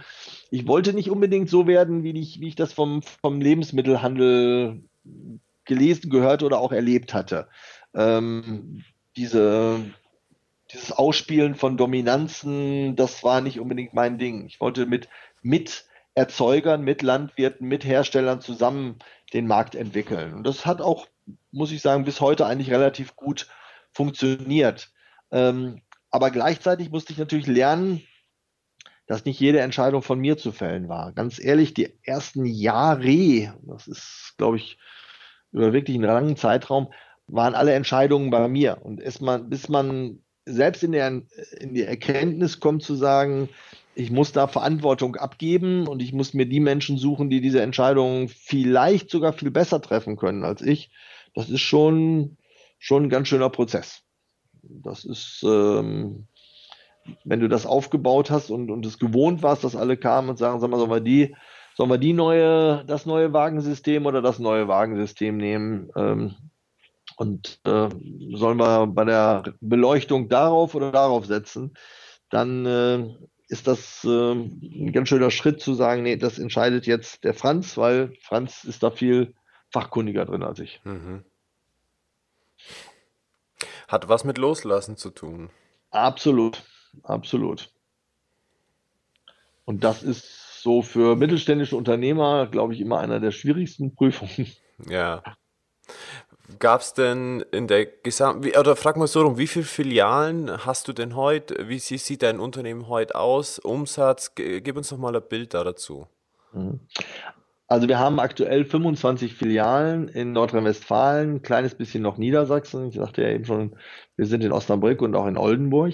[0.51, 4.83] Ich wollte nicht unbedingt so werden, wie ich, wie ich das vom, vom Lebensmittelhandel
[5.65, 7.47] gelesen, gehört oder auch erlebt hatte.
[7.93, 8.83] Ähm,
[9.15, 9.79] diese,
[10.71, 14.45] dieses Ausspielen von Dominanzen, das war nicht unbedingt mein Ding.
[14.45, 15.09] Ich wollte mit,
[15.41, 18.99] mit Erzeugern, mit Landwirten, mit Herstellern zusammen
[19.33, 20.33] den Markt entwickeln.
[20.33, 21.07] Und das hat auch,
[21.51, 23.47] muss ich sagen, bis heute eigentlich relativ gut
[23.91, 24.91] funktioniert.
[25.31, 28.01] Ähm, aber gleichzeitig musste ich natürlich lernen,
[29.07, 31.11] dass nicht jede Entscheidung von mir zu fällen war.
[31.11, 34.79] Ganz ehrlich, die ersten Jahre, das ist, glaube ich,
[35.51, 36.91] über wirklich einen langen Zeitraum,
[37.27, 38.79] waren alle Entscheidungen bei mir.
[38.81, 41.07] Und man, bis man selbst in, der,
[41.59, 43.49] in die Erkenntnis kommt zu sagen,
[43.95, 48.27] ich muss da Verantwortung abgeben und ich muss mir die Menschen suchen, die diese Entscheidungen
[48.27, 50.91] vielleicht sogar viel besser treffen können als ich.
[51.33, 52.37] Das ist schon,
[52.77, 54.01] schon ein ganz schöner Prozess.
[54.61, 56.27] Das ist, ähm,
[57.23, 60.59] wenn du das aufgebaut hast und, und es gewohnt warst, dass alle kamen und sagen,
[60.59, 61.35] sag mal, sollen wir die,
[61.75, 65.89] sollen wir die neue, das neue Wagensystem oder das neue Wagensystem nehmen?
[65.95, 66.35] Ähm,
[67.17, 67.89] und äh,
[68.33, 71.73] sollen wir bei der Beleuchtung darauf oder darauf setzen?
[72.29, 73.15] Dann äh,
[73.47, 77.77] ist das äh, ein ganz schöner Schritt zu sagen, nee, das entscheidet jetzt der Franz,
[77.77, 79.35] weil Franz ist da viel
[79.69, 80.81] fachkundiger drin als ich.
[80.83, 81.23] Mhm.
[83.87, 85.49] Hat was mit Loslassen zu tun.
[85.91, 86.63] Absolut,
[87.03, 87.71] absolut.
[89.65, 94.51] Und das ist so für mittelständische Unternehmer, glaube ich, immer einer der schwierigsten Prüfungen.
[94.89, 95.23] Ja.
[96.59, 100.87] Gab es denn in der gesamten, oder frag mal so rum, wie viele Filialen hast
[100.87, 101.67] du denn heute?
[101.67, 103.59] Wie sieht dein Unternehmen heute aus?
[103.59, 104.33] Umsatz?
[104.35, 106.07] Gib uns noch mal ein Bild da dazu.
[106.53, 106.79] Mhm.
[107.67, 112.89] Also wir haben aktuell 25 Filialen in Nordrhein-Westfalen, kleines bisschen noch Niedersachsen.
[112.89, 113.75] Ich sagte ja eben schon,
[114.15, 115.93] wir sind in Osnabrück und auch in Oldenburg.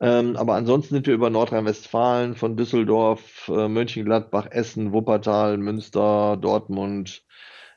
[0.00, 7.22] Ähm, aber ansonsten sind wir über Nordrhein-Westfalen von Düsseldorf, äh, Mönchengladbach, Essen, Wuppertal, Münster, Dortmund,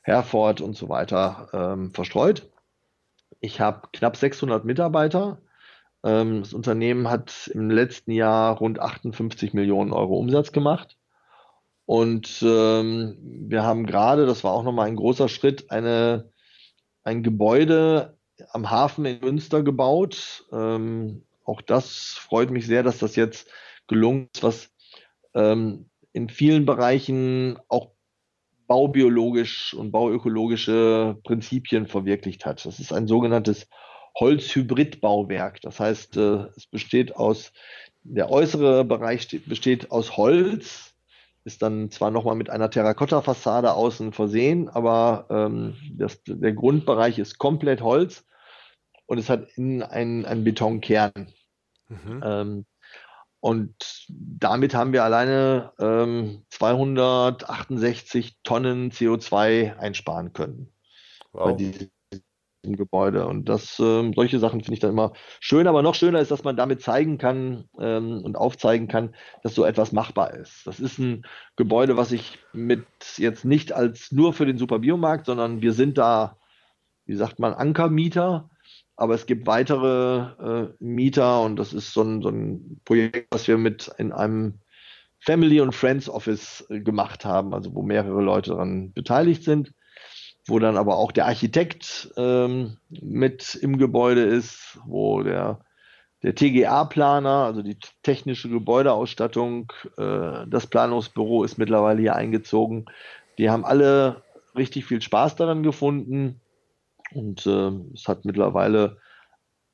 [0.04, 2.50] Herford und so weiter ähm, verstreut.
[3.40, 5.42] Ich habe knapp 600 Mitarbeiter.
[6.04, 10.98] Ähm, das Unternehmen hat im letzten Jahr rund 58 Millionen Euro Umsatz gemacht.
[11.86, 13.18] Und ähm,
[13.50, 16.32] wir haben gerade, das war auch nochmal ein großer Schritt, eine,
[17.04, 18.18] ein Gebäude
[18.52, 20.46] am Hafen in Münster gebaut.
[20.52, 23.50] Ähm, auch das freut mich sehr, dass das jetzt
[23.88, 24.70] gelungen ist, was
[25.34, 27.92] ähm, in vielen Bereichen auch
[28.70, 32.64] baubiologisch und bauökologische Prinzipien verwirklicht hat.
[32.66, 33.68] Das ist ein sogenanntes
[34.20, 35.60] Holzhybridbauwerk.
[35.62, 37.52] Das heißt, äh, es besteht aus,
[38.04, 40.94] der äußere Bereich besteht aus Holz,
[41.46, 47.40] ist dann zwar nochmal mit einer Terrakotta-Fassade außen versehen, aber ähm, das, der Grundbereich ist
[47.40, 48.24] komplett Holz
[49.08, 51.34] und es hat innen einen, einen Betonkern.
[51.88, 52.22] Mhm.
[52.24, 52.66] Ähm,
[53.42, 53.74] und
[54.10, 60.74] damit haben wir alleine ähm, 268 Tonnen CO2 einsparen können.
[61.32, 61.46] Wow.
[61.46, 61.90] Bei diesem
[62.64, 63.26] Gebäude.
[63.28, 66.44] Und das, ähm, solche Sachen finde ich dann immer schön, aber noch schöner ist, dass
[66.44, 70.68] man damit zeigen kann ähm, und aufzeigen kann, dass so etwas machbar ist.
[70.68, 71.26] Das ist ein
[71.56, 76.36] Gebäude, was ich mit jetzt nicht als nur für den Superbiomarkt, sondern wir sind da,
[77.06, 78.50] wie sagt man, Ankermieter
[79.00, 83.48] aber es gibt weitere äh, Mieter und das ist so ein, so ein Projekt, was
[83.48, 84.60] wir mit in einem
[85.22, 89.74] Family und Friends Office äh, gemacht haben, also wo mehrere Leute daran beteiligt sind,
[90.48, 95.62] wo dann aber auch der Architekt ähm, mit im Gebäude ist, wo der,
[96.22, 102.86] der TGA-Planer, also die technische Gebäudeausstattung, äh, das Planungsbüro ist mittlerweile hier eingezogen.
[103.38, 104.24] Die haben alle
[104.58, 106.42] richtig viel Spaß daran gefunden
[107.14, 108.98] und äh, es hat mittlerweile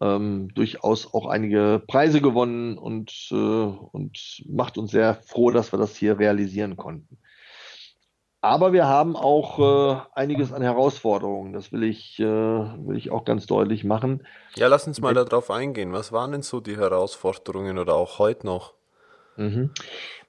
[0.01, 5.79] ähm, durchaus auch einige Preise gewonnen und, äh, und macht uns sehr froh, dass wir
[5.79, 7.17] das hier realisieren konnten.
[8.41, 11.53] Aber wir haben auch äh, einiges an Herausforderungen.
[11.53, 14.21] Das will ich, äh, will ich auch ganz deutlich machen.
[14.55, 15.93] Ja, lass uns mal darauf eingehen.
[15.93, 18.75] Was waren denn so die Herausforderungen oder auch heute noch?
[19.37, 19.71] Mhm.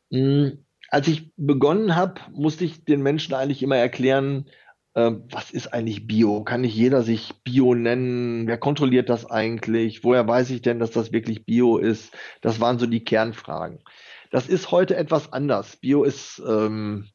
[0.09, 0.49] Mm,
[0.89, 4.47] als ich begonnen habe, musste ich den Menschen eigentlich immer erklären,
[4.97, 6.43] ähm, was ist eigentlich Bio?
[6.43, 8.47] Kann nicht jeder sich Bio nennen?
[8.47, 10.03] Wer kontrolliert das eigentlich?
[10.03, 12.17] Woher weiß ich denn, dass das wirklich Bio ist?
[12.41, 13.81] Das waren so die Kernfragen.
[14.31, 15.77] Das ist heute etwas anders.
[15.77, 17.09] Bio ist, ähm,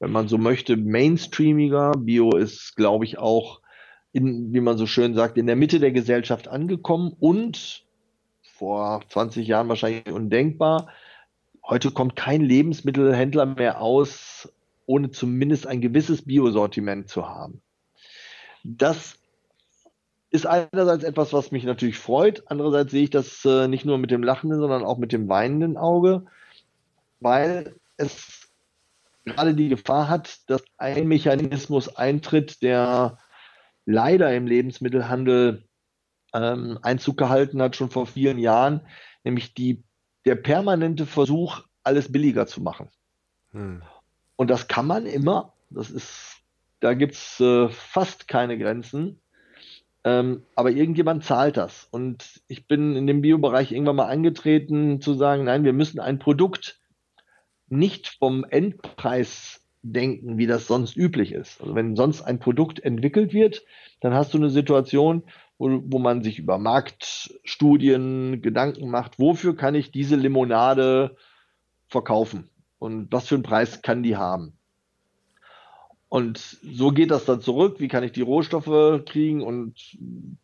[0.00, 1.92] wenn man so möchte, mainstreamiger.
[1.92, 3.62] Bio ist, glaube ich, auch
[4.12, 7.86] in, wie man so schön sagt, in der Mitte der Gesellschaft angekommen und
[8.42, 10.88] vor 20 Jahren wahrscheinlich undenkbar.
[11.66, 14.52] Heute kommt kein Lebensmittelhändler mehr aus,
[14.86, 17.62] ohne zumindest ein gewisses Biosortiment zu haben.
[18.62, 19.16] Das
[20.30, 22.42] ist einerseits etwas, was mich natürlich freut.
[22.50, 25.76] Andererseits sehe ich das äh, nicht nur mit dem lachenden, sondern auch mit dem weinenden
[25.76, 26.26] Auge,
[27.20, 28.48] weil es
[29.24, 33.18] gerade die Gefahr hat, dass ein Mechanismus eintritt, der
[33.86, 35.64] leider im Lebensmittelhandel
[36.32, 38.80] ähm, Einzug gehalten hat, schon vor vielen Jahren,
[39.22, 39.84] nämlich die,
[40.24, 42.88] der permanente Versuch, alles billiger zu machen.
[43.52, 43.82] Hm.
[44.36, 45.52] Und das kann man immer.
[45.70, 46.42] Das ist,
[46.80, 49.20] da gibt es äh, fast keine Grenzen.
[50.04, 51.88] Ähm, aber irgendjemand zahlt das.
[51.90, 56.18] Und ich bin in dem Biobereich irgendwann mal angetreten zu sagen, nein, wir müssen ein
[56.18, 56.78] Produkt
[57.68, 61.60] nicht vom Endpreis denken, wie das sonst üblich ist.
[61.60, 63.62] Also wenn sonst ein Produkt entwickelt wird,
[64.00, 65.22] dann hast du eine Situation,
[65.56, 71.16] wo, wo man sich über Marktstudien Gedanken macht, wofür kann ich diese Limonade
[71.88, 72.50] verkaufen
[72.84, 74.58] und was für einen Preis kann die haben.
[76.10, 77.80] Und so geht das dann zurück.
[77.80, 79.42] Wie kann ich die Rohstoffe kriegen?
[79.42, 79.96] Und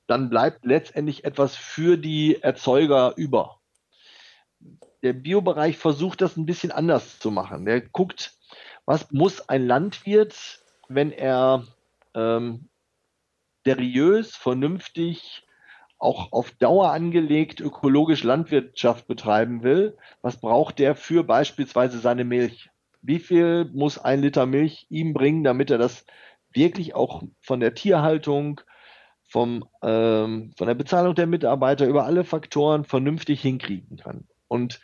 [0.07, 3.61] dann bleibt letztendlich etwas für die Erzeuger über.
[5.03, 7.67] Der Biobereich versucht das ein bisschen anders zu machen.
[7.67, 8.33] Der guckt,
[8.87, 11.67] was muss ein Landwirt, wenn er
[12.15, 12.71] ähm,
[13.67, 15.47] seriös, vernünftig,
[16.01, 22.71] auch auf Dauer angelegt ökologisch Landwirtschaft betreiben will, was braucht der für beispielsweise seine Milch?
[23.03, 26.05] wie viel muss ein Liter Milch ihm bringen, damit er das
[26.53, 28.61] wirklich auch von der Tierhaltung,
[29.29, 34.25] vom, ähm, von der Bezahlung der Mitarbeiter über alle Faktoren vernünftig hinkriegen kann.
[34.49, 34.81] Und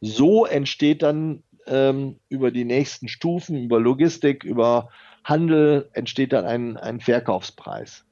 [0.00, 4.90] so entsteht dann ähm, über die nächsten Stufen, über Logistik, über
[5.24, 8.04] Handel, entsteht dann ein, ein Verkaufspreis.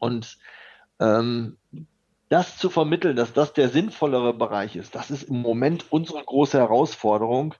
[0.00, 0.38] Und
[1.00, 1.56] ähm,
[2.28, 6.58] das zu vermitteln, dass das der sinnvollere Bereich ist, das ist im Moment unsere große
[6.58, 7.54] Herausforderung,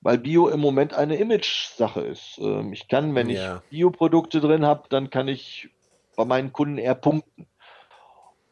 [0.00, 2.38] weil Bio im Moment eine Image-Sache ist.
[2.38, 3.56] Ähm, ich kann, wenn ja.
[3.56, 5.68] ich Bioprodukte drin habe, dann kann ich
[6.16, 7.46] bei meinen Kunden eher punkten.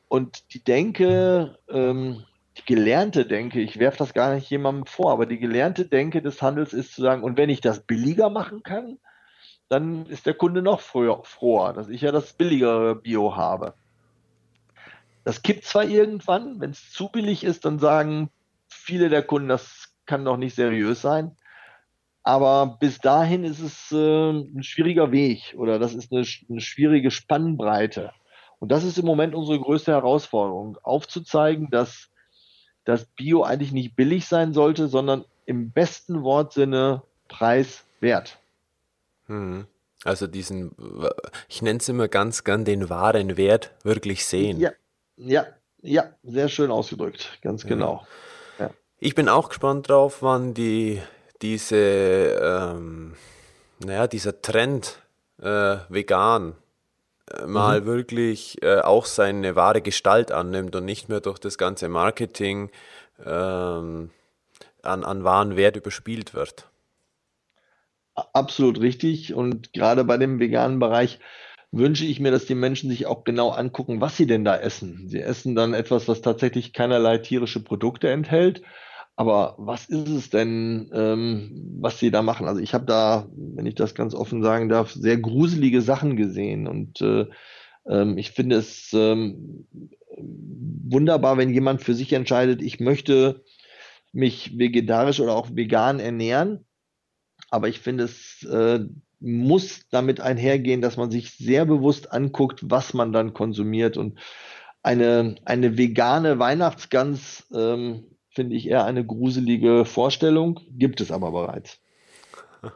[0.08, 2.24] Und die Denke, ähm,
[2.56, 6.40] die gelernte Denke, ich werfe das gar nicht jemandem vor, aber die gelernte Denke des
[6.40, 8.98] Handels ist zu sagen, und wenn ich das billiger machen kann,
[9.68, 13.74] dann ist der Kunde noch früher, froher, dass ich ja das billigere Bio habe.
[15.28, 18.30] Das kippt zwar irgendwann, wenn es zu billig ist, dann sagen
[18.66, 21.36] viele der Kunden, das kann doch nicht seriös sein.
[22.22, 27.10] Aber bis dahin ist es äh, ein schwieriger Weg oder das ist eine, eine schwierige
[27.10, 28.14] Spannbreite.
[28.58, 32.08] Und das ist im Moment unsere größte Herausforderung, aufzuzeigen, dass
[32.86, 38.38] das Bio eigentlich nicht billig sein sollte, sondern im besten Wortsinne preiswert.
[39.26, 39.66] Hm.
[40.04, 40.74] Also diesen,
[41.50, 44.58] ich nenne es immer ganz gern den wahren Wert wirklich sehen.
[44.58, 44.70] Ja,
[45.18, 45.46] ja,
[45.82, 47.68] ja, sehr schön ausgedrückt, ganz ja.
[47.68, 48.06] genau.
[49.00, 51.00] Ich bin auch gespannt drauf, wann die,
[51.40, 53.14] diese, ähm,
[53.78, 54.98] naja, dieser Trend
[55.40, 56.56] äh, vegan
[57.30, 57.86] äh, mal mhm.
[57.86, 62.70] wirklich äh, auch seine wahre Gestalt annimmt und nicht mehr durch das ganze Marketing
[63.24, 64.10] ähm,
[64.82, 66.66] an, an wahren Wert überspielt wird.
[68.32, 69.32] Absolut richtig.
[69.32, 71.20] Und gerade bei dem veganen Bereich
[71.70, 75.08] wünsche ich mir, dass die Menschen sich auch genau angucken, was sie denn da essen.
[75.08, 78.62] Sie essen dann etwas, was tatsächlich keinerlei tierische Produkte enthält
[79.18, 81.50] aber was ist es denn, ähm,
[81.80, 82.46] was sie da machen?
[82.46, 86.68] Also ich habe da, wenn ich das ganz offen sagen darf, sehr gruselige Sachen gesehen.
[86.68, 87.26] Und äh,
[87.88, 89.66] ähm, ich finde es ähm,
[90.16, 93.42] wunderbar, wenn jemand für sich entscheidet, ich möchte
[94.12, 96.64] mich vegetarisch oder auch vegan ernähren.
[97.50, 98.84] Aber ich finde, es äh,
[99.20, 103.96] muss damit einhergehen, dass man sich sehr bewusst anguckt, was man dann konsumiert.
[103.96, 104.18] Und
[104.82, 111.80] eine, eine vegane Weihnachtsgans ähm, finde ich eher eine gruselige Vorstellung, gibt es aber bereits.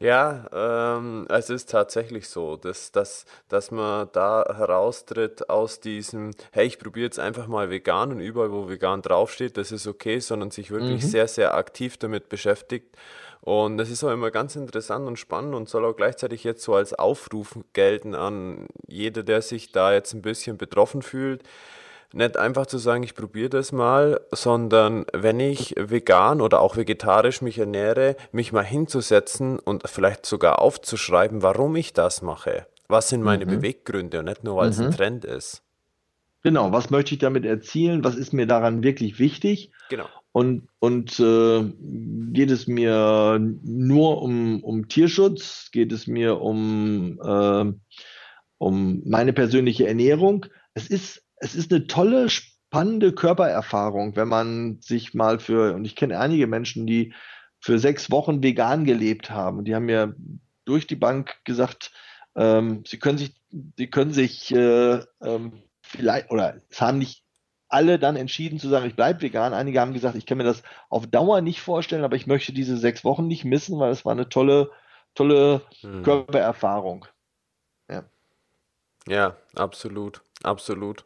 [0.00, 6.66] Ja, ähm, es ist tatsächlich so, dass, dass, dass man da heraustritt aus diesem, hey,
[6.66, 10.50] ich probiere jetzt einfach mal vegan und überall, wo vegan draufsteht, das ist okay, sondern
[10.50, 11.08] sich wirklich mhm.
[11.08, 12.94] sehr, sehr aktiv damit beschäftigt.
[13.44, 16.74] Und das ist auch immer ganz interessant und spannend und soll auch gleichzeitig jetzt so
[16.74, 21.42] als Aufruf gelten an jeder, der sich da jetzt ein bisschen betroffen fühlt
[22.14, 27.42] nicht einfach zu sagen, ich probiere das mal, sondern wenn ich vegan oder auch vegetarisch
[27.42, 32.66] mich ernähre, mich mal hinzusetzen und vielleicht sogar aufzuschreiben, warum ich das mache.
[32.88, 33.50] Was sind meine mhm.
[33.50, 34.86] Beweggründe und nicht nur, weil es mhm.
[34.86, 35.62] ein Trend ist.
[36.42, 38.04] Genau, was möchte ich damit erzielen?
[38.04, 39.72] Was ist mir daran wirklich wichtig?
[39.88, 40.06] Genau.
[40.34, 41.72] Und, und äh,
[42.32, 45.70] geht es mir nur um, um Tierschutz?
[45.70, 47.72] Geht es mir um, äh,
[48.58, 50.46] um meine persönliche Ernährung?
[50.74, 55.94] Es ist, es ist eine tolle, spannende Körpererfahrung, wenn man sich mal für, und ich
[55.94, 57.14] kenne einige Menschen, die
[57.60, 59.64] für sechs Wochen vegan gelebt haben.
[59.64, 60.16] Die haben mir
[60.64, 61.92] durch die Bank gesagt,
[62.34, 63.40] ähm, sie können sich,
[63.78, 67.23] sie können sich äh, ähm, vielleicht, oder es haben nicht
[67.74, 69.52] alle dann entschieden zu sagen, ich bleibe vegan.
[69.52, 72.76] Einige haben gesagt, ich kann mir das auf Dauer nicht vorstellen, aber ich möchte diese
[72.76, 74.70] sechs Wochen nicht missen, weil es war eine tolle,
[75.16, 76.04] tolle hm.
[76.04, 77.06] Körpererfahrung.
[77.90, 78.04] Ja.
[79.08, 81.04] ja, absolut, absolut.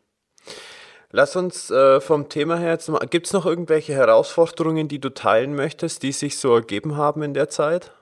[1.11, 5.09] Lass uns äh, vom Thema her jetzt mal, gibt es noch irgendwelche Herausforderungen, die du
[5.09, 7.93] teilen möchtest, die sich so ergeben haben in der Zeit?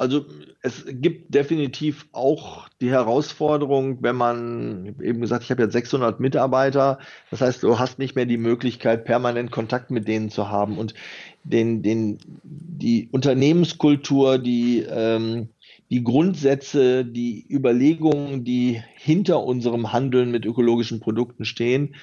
[0.00, 0.26] Also
[0.62, 7.00] es gibt definitiv auch die Herausforderung, wenn man eben gesagt, ich habe jetzt 600 Mitarbeiter,
[7.32, 10.78] das heißt, du hast nicht mehr die Möglichkeit, permanent Kontakt mit denen zu haben.
[10.78, 10.94] Und
[11.42, 15.48] den, den, die Unternehmenskultur, die, ähm,
[15.90, 21.96] die Grundsätze, die Überlegungen, die hinter unserem Handeln mit ökologischen Produkten stehen,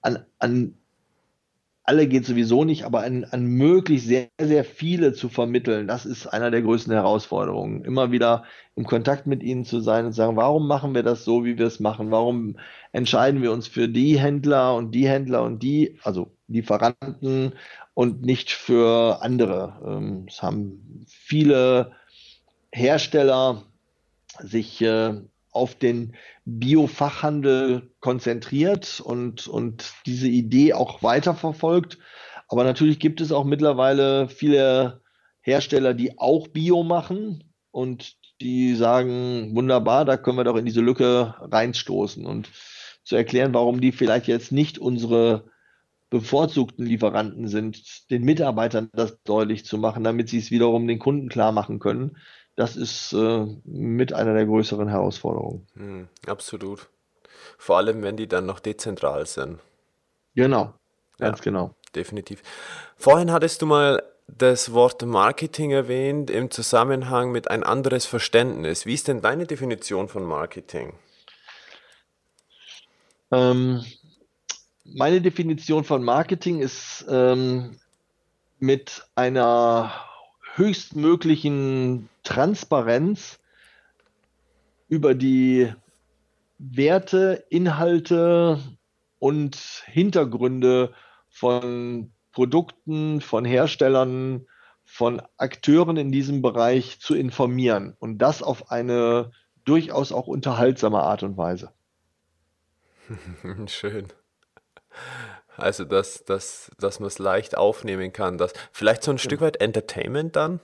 [0.00, 0.74] an, an
[1.92, 6.26] alle geht sowieso nicht, aber an, an möglichst sehr, sehr viele zu vermitteln, das ist
[6.26, 7.84] einer der größten Herausforderungen.
[7.84, 8.44] Immer wieder
[8.76, 11.66] im Kontakt mit ihnen zu sein und sagen, warum machen wir das so, wie wir
[11.66, 12.10] es machen?
[12.10, 12.56] Warum
[12.92, 17.52] entscheiden wir uns für die Händler und die Händler und die, also Lieferanten
[17.92, 19.82] und nicht für andere?
[19.86, 21.92] Ähm, es haben viele
[22.72, 23.64] Hersteller
[24.38, 25.20] sich äh,
[25.52, 31.98] auf den Biofachhandel konzentriert und, und diese Idee auch weiterverfolgt.
[32.48, 35.02] Aber natürlich gibt es auch mittlerweile viele
[35.42, 40.80] Hersteller, die auch Bio machen und die sagen, wunderbar, da können wir doch in diese
[40.80, 42.50] Lücke reinstoßen und
[43.04, 45.44] zu erklären, warum die vielleicht jetzt nicht unsere
[46.10, 51.28] bevorzugten Lieferanten sind, den Mitarbeitern das deutlich zu machen, damit sie es wiederum den Kunden
[51.28, 52.16] klar machen können
[52.56, 55.66] das ist äh, mit einer der größeren Herausforderungen.
[55.74, 56.88] Hm, absolut.
[57.58, 59.58] Vor allem, wenn die dann noch dezentral sind.
[60.34, 60.74] Genau,
[61.18, 61.74] ganz ja, genau.
[61.94, 62.42] Definitiv.
[62.96, 68.86] Vorhin hattest du mal das Wort Marketing erwähnt im Zusammenhang mit ein anderes Verständnis.
[68.86, 70.94] Wie ist denn deine Definition von Marketing?
[73.30, 73.84] Ähm,
[74.84, 77.78] meine Definition von Marketing ist ähm,
[78.58, 79.92] mit einer
[80.54, 83.40] höchstmöglichen Transparenz
[84.88, 85.72] über die
[86.58, 88.60] Werte, Inhalte
[89.18, 90.94] und Hintergründe
[91.28, 94.46] von Produkten, von Herstellern,
[94.84, 99.32] von Akteuren in diesem Bereich zu informieren und das auf eine
[99.64, 101.72] durchaus auch unterhaltsame Art und Weise.
[103.66, 104.08] Schön.
[105.56, 108.38] Also, dass, dass, dass man es leicht aufnehmen kann.
[108.38, 110.60] Dass, vielleicht so ein Stück weit Entertainment dann?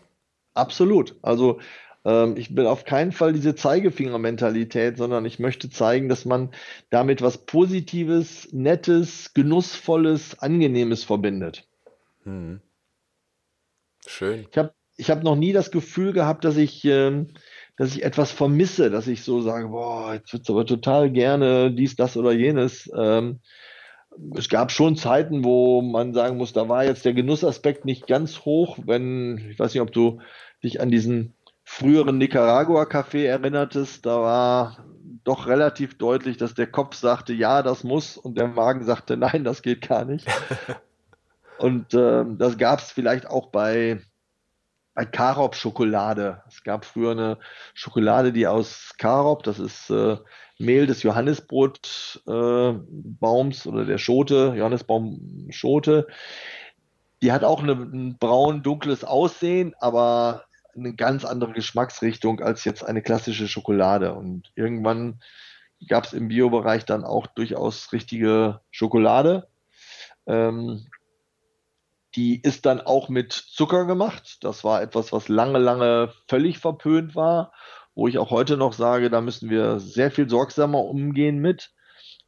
[0.54, 1.16] Absolut.
[1.22, 1.60] Also,
[2.04, 6.50] ähm, ich will auf keinen Fall diese Zeigefinger-Mentalität, sondern ich möchte zeigen, dass man
[6.90, 11.66] damit was Positives, Nettes, Genussvolles, Angenehmes verbindet.
[12.24, 12.60] Hm.
[14.06, 14.46] Schön.
[14.50, 17.28] Ich habe ich hab noch nie das Gefühl gehabt, dass ich, ähm,
[17.76, 21.72] dass ich etwas vermisse, dass ich so sage, boah, jetzt wird es aber total gerne
[21.72, 22.90] dies, das oder jenes.
[22.96, 23.40] Ähm,
[24.36, 28.40] es gab schon Zeiten, wo man sagen muss, da war jetzt der Genussaspekt nicht ganz
[28.44, 30.20] hoch, wenn, ich weiß nicht, ob du
[30.62, 34.84] dich an diesen früheren Nicaragua-Café erinnertest, da war
[35.24, 39.44] doch relativ deutlich, dass der Kopf sagte, ja, das muss, und der Magen sagte, nein,
[39.44, 40.26] das geht gar nicht.
[41.58, 44.00] und äh, das gab es vielleicht auch bei
[45.06, 46.42] Karob-Schokolade.
[46.48, 47.38] Es gab früher eine
[47.74, 50.16] Schokolade, die aus Karob, das ist äh,
[50.58, 56.06] Mehl des Johannisbrotbaums äh, oder der Schote, Johannisbaum-Schote.
[57.22, 60.44] Die hat auch eine, ein braun, dunkles Aussehen, aber
[60.76, 64.14] eine ganz andere Geschmacksrichtung als jetzt eine klassische Schokolade.
[64.14, 65.20] Und irgendwann
[65.88, 69.48] gab es im Biobereich dann auch durchaus richtige Schokolade.
[70.26, 70.86] Ähm,
[72.14, 74.38] die ist dann auch mit Zucker gemacht.
[74.40, 77.52] Das war etwas, was lange, lange völlig verpönt war
[77.98, 81.72] wo ich auch heute noch sage, da müssen wir sehr viel sorgsamer umgehen mit.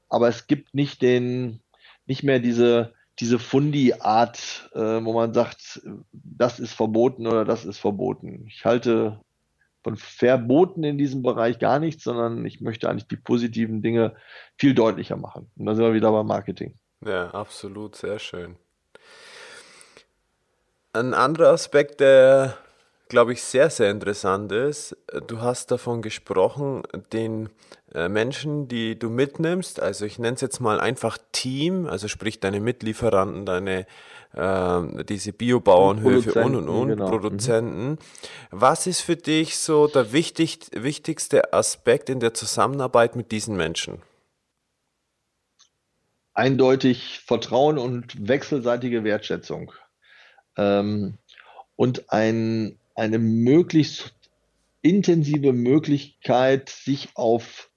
[0.08, 1.60] Aber es gibt nicht den,
[2.06, 5.80] nicht mehr diese, diese Fundi-Art, äh, wo man sagt,
[6.12, 8.46] das ist verboten oder das ist verboten.
[8.48, 9.20] Ich halte
[9.84, 14.16] von Verboten in diesem Bereich gar nichts, sondern ich möchte eigentlich die positiven Dinge
[14.58, 15.52] viel deutlicher machen.
[15.56, 16.74] Und da sind wir wieder beim Marketing.
[17.06, 18.56] Ja, absolut, sehr schön.
[20.92, 22.58] Ein anderer Aspekt, der
[23.10, 26.82] glaube ich, sehr, sehr interessant ist, du hast davon gesprochen,
[27.12, 27.50] den
[27.92, 32.40] äh, Menschen, die du mitnimmst, also ich nenne es jetzt mal einfach Team, also sprich
[32.40, 33.86] deine Mitlieferanten, deine
[34.32, 37.06] äh, diese Biobauernhöfe und und und genau.
[37.06, 37.10] Mhm.
[37.10, 37.98] Produzenten.
[38.50, 44.00] Was ist für dich so der wichtig, wichtigste Aspekt in der Zusammenarbeit mit diesen Menschen?
[46.32, 49.72] Eindeutig Vertrauen und wechselseitige Wertschätzung.
[50.56, 51.14] Ähm,
[51.76, 54.14] und ein, eine möglichst
[54.82, 57.70] intensive Möglichkeit, sich auf,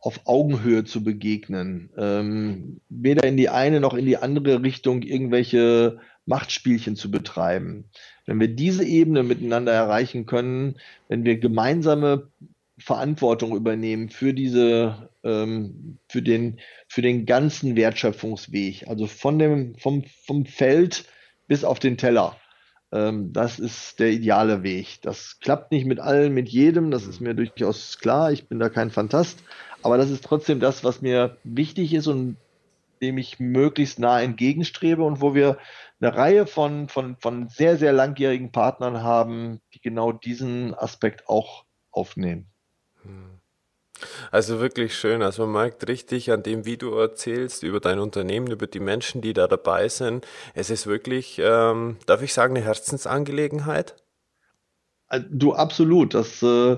[0.00, 1.90] auf Augenhöhe zu begegnen.
[1.96, 7.84] Ähm, weder in die eine noch in die andere Richtung irgendwelche Machtspielchen zu betreiben.
[8.26, 10.76] Wenn wir diese Ebene miteinander erreichen können,
[11.08, 12.28] wenn wir gemeinsame
[12.78, 16.58] Verantwortung übernehmen für diese, ähm, für den,
[16.88, 21.04] für den ganzen Wertschöpfungsweg, also von dem, vom, vom Feld
[21.46, 22.36] bis auf den Teller.
[22.92, 25.00] Ähm, das ist der ideale Weg.
[25.02, 28.32] Das klappt nicht mit allen, mit jedem, das ist mir durchaus klar.
[28.32, 29.42] Ich bin da kein Fantast.
[29.82, 32.36] Aber das ist trotzdem das, was mir wichtig ist und
[33.02, 35.58] dem ich möglichst nah entgegenstrebe und wo wir
[36.00, 41.64] eine Reihe von, von, von sehr, sehr langjährigen Partnern haben, die genau diesen Aspekt auch
[41.90, 42.46] aufnehmen.
[43.02, 43.33] Hm.
[44.30, 45.22] Also wirklich schön.
[45.22, 49.22] Also man merkt richtig an dem, wie du erzählst über dein Unternehmen, über die Menschen,
[49.22, 50.26] die da dabei sind.
[50.54, 53.96] Es ist wirklich, ähm, darf ich sagen, eine Herzensangelegenheit?
[55.10, 56.14] Äh, du absolut.
[56.14, 56.76] Das, äh,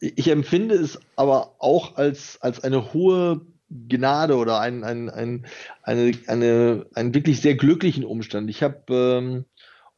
[0.00, 3.40] ich empfinde es aber auch als, als eine hohe
[3.88, 5.46] Gnade oder ein, ein, ein,
[5.82, 8.50] eine, eine, einen wirklich sehr glücklichen Umstand.
[8.50, 9.44] Ich habe ähm,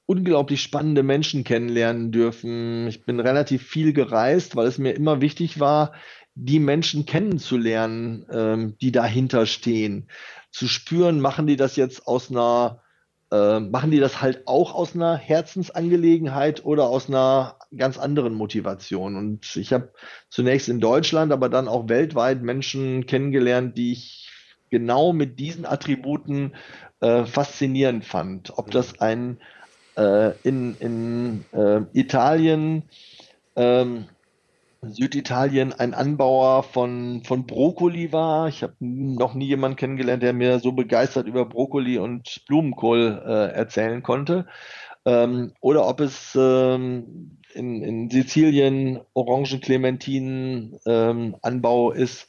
[0.07, 2.87] unglaublich spannende Menschen kennenlernen dürfen.
[2.87, 5.93] Ich bin relativ viel gereist, weil es mir immer wichtig war,
[6.35, 10.09] die Menschen kennenzulernen, ähm, die dahinter stehen.
[10.51, 12.83] Zu spüren, machen die das jetzt aus einer,
[13.31, 19.17] äh, machen die das halt auch aus einer Herzensangelegenheit oder aus einer ganz anderen Motivation.
[19.17, 19.93] Und ich habe
[20.29, 24.31] zunächst in Deutschland, aber dann auch weltweit Menschen kennengelernt, die ich
[24.71, 26.55] genau mit diesen Attributen
[27.01, 28.59] äh, faszinierend fand.
[28.59, 29.39] Ob das ein
[29.97, 32.83] äh, in, in äh, Italien
[33.55, 34.07] ähm,
[34.91, 38.49] Süditalien ein Anbauer von, von Brokkoli war.
[38.49, 43.55] Ich habe noch nie jemanden kennengelernt, der mir so begeistert über Brokkoli und Blumenkohl äh,
[43.55, 44.47] erzählen konnte.
[45.05, 52.29] Ähm, oder ob es ähm, in, in Sizilien Orangen-Clementinen-Anbau ähm, ist.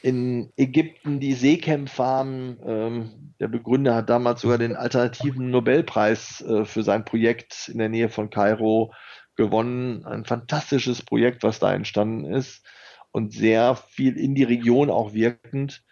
[0.00, 2.58] In Ägypten die Seekem-Farm.
[2.64, 7.88] Ähm, der Begründer hat damals sogar den alternativen Nobelpreis äh, für sein Projekt in der
[7.88, 8.92] Nähe von Kairo
[9.38, 10.04] gewonnen.
[10.04, 12.66] Ein fantastisches Projekt, was da entstanden ist
[13.12, 15.82] und sehr viel in die Region auch wirkend.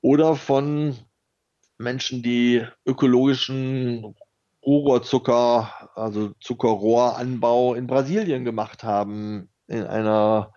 [0.00, 0.96] Oder von
[1.76, 4.14] Menschen, die ökologischen
[4.64, 10.52] Rohrzucker, also Zuckerrohranbau in Brasilien gemacht haben, in einer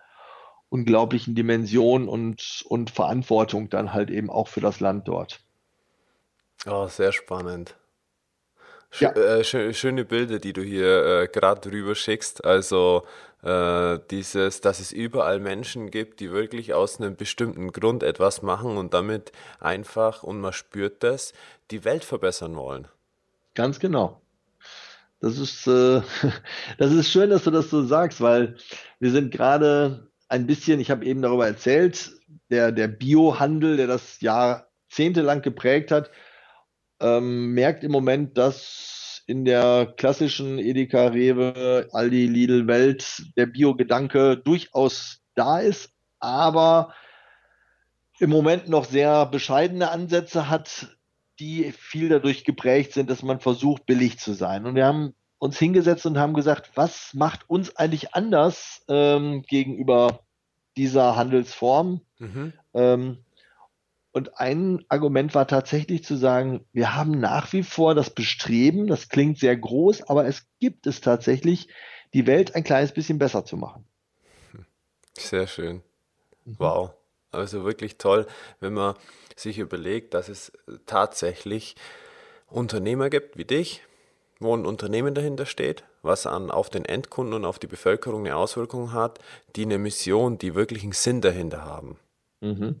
[0.68, 5.40] unglaublichen Dimension und, und Verantwortung dann halt eben auch für das Land dort.
[6.66, 7.76] Oh, sehr spannend.
[9.00, 9.10] Ja.
[9.10, 12.44] äh, sch schöne Bilder, die du hier äh, gerade drüber schickst.
[12.44, 13.04] Also
[13.42, 18.76] äh, dieses, dass es überall Menschen gibt, die wirklich aus einem bestimmten Grund etwas machen
[18.76, 21.32] und damit einfach, und man spürt das,
[21.70, 22.88] die Welt verbessern wollen.
[23.54, 24.20] Ganz genau.
[25.20, 26.02] Das ist, äh,
[26.78, 28.56] das ist schön, dass du das so sagst, weil
[28.98, 32.12] wir sind gerade ein bisschen, ich habe eben darüber erzählt,
[32.50, 36.10] der, der Biohandel, der das jahrzehntelang geprägt hat,
[37.00, 44.36] ähm, merkt im Moment, dass in der klassischen Edeka, Rewe, Aldi, Lidl Welt der Bio-Gedanke
[44.36, 45.90] durchaus da ist,
[46.20, 46.94] aber
[48.18, 50.96] im Moment noch sehr bescheidene Ansätze hat,
[51.40, 54.66] die viel dadurch geprägt sind, dass man versucht, billig zu sein.
[54.66, 60.20] Und wir haben uns hingesetzt und haben gesagt, was macht uns eigentlich anders ähm, gegenüber
[60.76, 62.00] dieser Handelsform?
[62.18, 62.52] Mhm.
[62.72, 63.23] Ähm,
[64.14, 69.08] und ein Argument war tatsächlich zu sagen, wir haben nach wie vor das Bestreben, das
[69.08, 71.66] klingt sehr groß, aber es gibt es tatsächlich,
[72.14, 73.84] die Welt ein kleines bisschen besser zu machen.
[75.18, 75.82] Sehr schön.
[76.44, 76.54] Mhm.
[76.58, 76.90] Wow.
[77.32, 78.28] Also wirklich toll,
[78.60, 78.94] wenn man
[79.34, 80.52] sich überlegt, dass es
[80.86, 81.74] tatsächlich
[82.46, 83.82] Unternehmer gibt wie dich,
[84.38, 88.36] wo ein Unternehmen dahinter steht, was an, auf den Endkunden und auf die Bevölkerung eine
[88.36, 89.18] Auswirkung hat,
[89.56, 91.98] die eine Mission, die wirklich einen Sinn dahinter haben.
[92.40, 92.80] Mhm.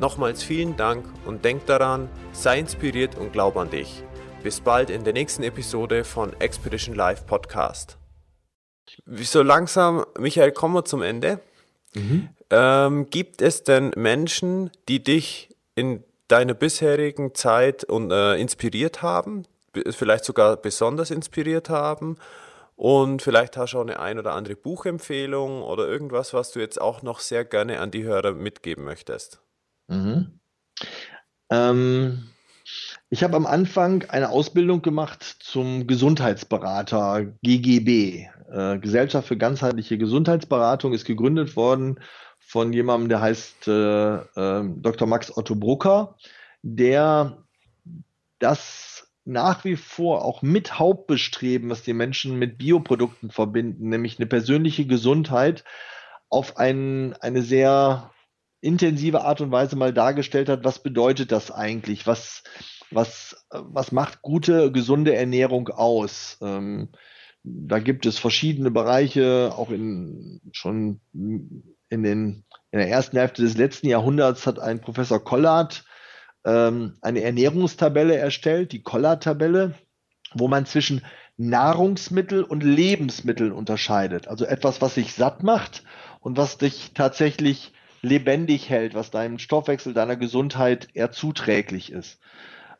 [0.00, 4.02] Nochmals vielen Dank und denk daran, sei inspiriert und glaub an dich.
[4.42, 7.96] Bis bald in der nächsten Episode von Expedition Live Podcast.
[9.06, 11.40] So langsam, Michael, kommen wir zum Ende.
[11.94, 12.28] Mhm.
[12.50, 19.44] Ähm, gibt es denn Menschen, die dich in deiner bisherigen Zeit und, äh, inspiriert haben,
[19.90, 22.16] vielleicht sogar besonders inspiriert haben.
[22.76, 26.80] Und vielleicht hast du auch eine ein oder andere Buchempfehlung oder irgendwas, was du jetzt
[26.80, 29.40] auch noch sehr gerne an die Hörer mitgeben möchtest.
[29.92, 30.40] Mhm.
[31.50, 32.28] Ähm,
[33.10, 38.26] ich habe am Anfang eine Ausbildung gemacht zum Gesundheitsberater GGB.
[38.50, 42.00] Äh, Gesellschaft für ganzheitliche Gesundheitsberatung ist gegründet worden
[42.38, 45.06] von jemandem, der heißt äh, äh, Dr.
[45.06, 46.16] Max Otto Brucker,
[46.62, 47.44] der
[48.38, 54.26] das nach wie vor auch mit Hauptbestreben, was die Menschen mit Bioprodukten verbinden, nämlich eine
[54.26, 55.64] persönliche Gesundheit,
[56.28, 58.11] auf ein, eine sehr
[58.62, 62.06] intensive Art und Weise mal dargestellt hat, was bedeutet das eigentlich?
[62.06, 62.42] Was,
[62.90, 66.38] was, was macht gute, gesunde Ernährung aus?
[66.40, 66.88] Ähm,
[67.44, 73.56] da gibt es verschiedene Bereiche, auch in schon in, den, in der ersten Hälfte des
[73.56, 75.84] letzten Jahrhunderts hat ein Professor Collard
[76.44, 79.74] ähm, eine Ernährungstabelle erstellt, die Collard-Tabelle,
[80.34, 81.04] wo man zwischen
[81.36, 84.28] Nahrungsmittel und Lebensmitteln unterscheidet.
[84.28, 85.82] Also etwas, was sich satt macht
[86.20, 87.72] und was dich tatsächlich
[88.02, 92.20] lebendig hält, was deinem Stoffwechsel, deiner Gesundheit eher zuträglich ist.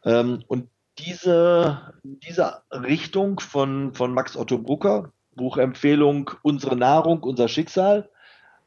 [0.04, 0.68] Ähm, und
[0.98, 8.10] diese, diese Richtung von, von Max Otto Brucker, Buchempfehlung Unsere Nahrung, unser Schicksal,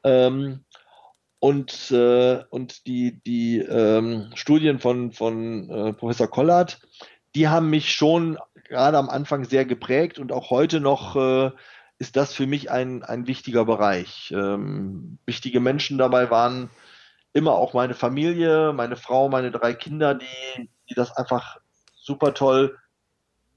[0.04, 0.64] ähm,
[1.40, 6.80] und, äh, und die, die ähm, Studien von, von äh, Professor Collard,
[7.36, 11.52] die haben mich schon gerade am Anfang sehr geprägt und auch heute noch äh,
[11.98, 14.32] ist das für mich ein, ein wichtiger Bereich.
[14.36, 16.70] Ähm, wichtige Menschen dabei waren
[17.34, 21.58] immer auch meine Familie, meine Frau, meine drei Kinder, die, die das einfach
[21.96, 22.78] super toll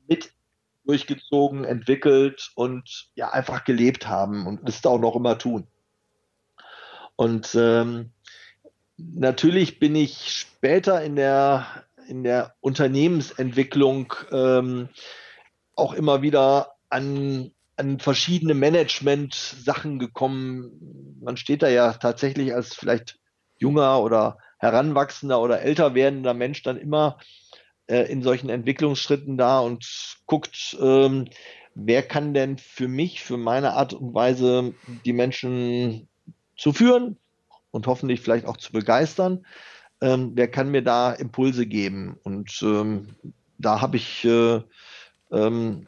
[0.09, 0.33] mit
[0.85, 5.67] durchgezogen, entwickelt und ja einfach gelebt haben und es auch noch immer tun.
[7.15, 8.13] Und ähm,
[8.97, 11.67] natürlich bin ich später in der,
[12.09, 14.89] in der Unternehmensentwicklung ähm,
[15.75, 21.17] auch immer wieder an, an verschiedene Management-Sachen gekommen.
[21.23, 23.19] Man steht da ja tatsächlich als vielleicht
[23.59, 27.19] junger oder heranwachsender oder älter werdender Mensch dann immer
[27.87, 31.29] äh, in solchen Entwicklungsschritten da und guckt, ähm,
[31.75, 34.75] wer kann denn für mich, für meine Art und Weise
[35.05, 36.09] die Menschen
[36.57, 37.17] zu führen
[37.71, 39.47] und hoffentlich vielleicht auch zu begeistern.
[40.01, 42.19] Ähm, wer kann mir da Impulse geben?
[42.25, 43.15] Und ähm,
[43.59, 44.61] da habe ich äh,
[45.31, 45.87] ähm,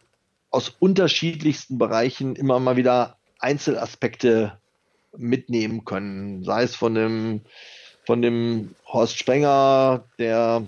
[0.50, 4.58] aus unterschiedlichsten Bereichen immer mal wieder Einzelaspekte
[5.16, 6.44] mitnehmen können.
[6.44, 7.40] Sei es von dem,
[8.04, 10.66] von dem Horst Spenger, der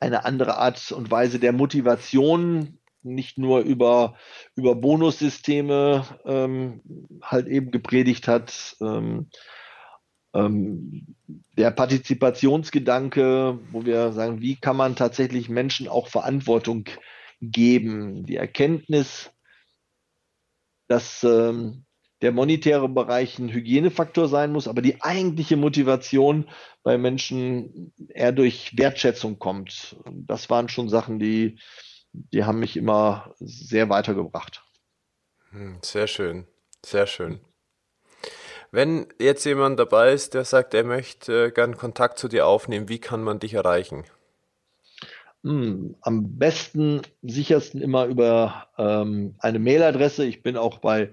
[0.00, 4.16] eine andere Art und Weise der Motivation nicht nur über,
[4.56, 6.80] über Bonussysteme ähm,
[7.22, 8.76] halt eben gepredigt hat.
[8.80, 9.28] Ähm,
[10.34, 11.06] ähm,
[11.56, 16.84] der Partizipationsgedanke, wo wir sagen, wie kann man tatsächlich Menschen auch Verantwortung
[17.40, 18.24] geben?
[18.24, 19.30] Die Erkenntnis,
[20.88, 21.86] dass ähm,
[22.22, 26.48] der monetäre Bereich ein Hygienefaktor sein muss, aber die eigentliche Motivation
[26.82, 29.96] bei Menschen eher durch Wertschätzung kommt.
[30.06, 31.58] Das waren schon Sachen, die,
[32.12, 34.64] die haben mich immer sehr weitergebracht.
[35.50, 36.46] Hm, sehr schön,
[36.84, 37.40] sehr schön.
[38.70, 42.88] Wenn jetzt jemand dabei ist, der sagt, er möchte äh, gern Kontakt zu dir aufnehmen,
[42.88, 44.04] wie kann man dich erreichen?
[45.42, 50.24] Hm, am besten, sichersten immer über ähm, eine Mailadresse.
[50.24, 51.12] Ich bin auch bei,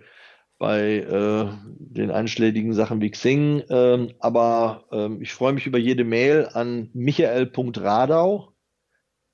[0.57, 6.03] bei äh, den einschlägigen Sachen wie Xing, ähm, aber ähm, ich freue mich über jede
[6.03, 8.53] Mail an michael.radau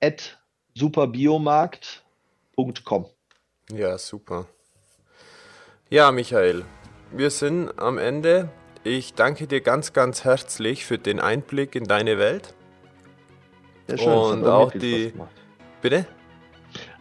[0.02, 0.38] at
[0.76, 3.06] superbiomarkt.com.
[3.72, 4.48] Ja, super.
[5.90, 6.66] Ja, Michael,
[7.12, 8.50] wir sind am Ende.
[8.84, 12.56] Ich danke dir ganz, ganz herzlich für den Einblick in deine Welt.
[13.90, 14.14] Sehr schön.
[14.14, 15.14] Und auch die.
[15.82, 16.06] Bitte?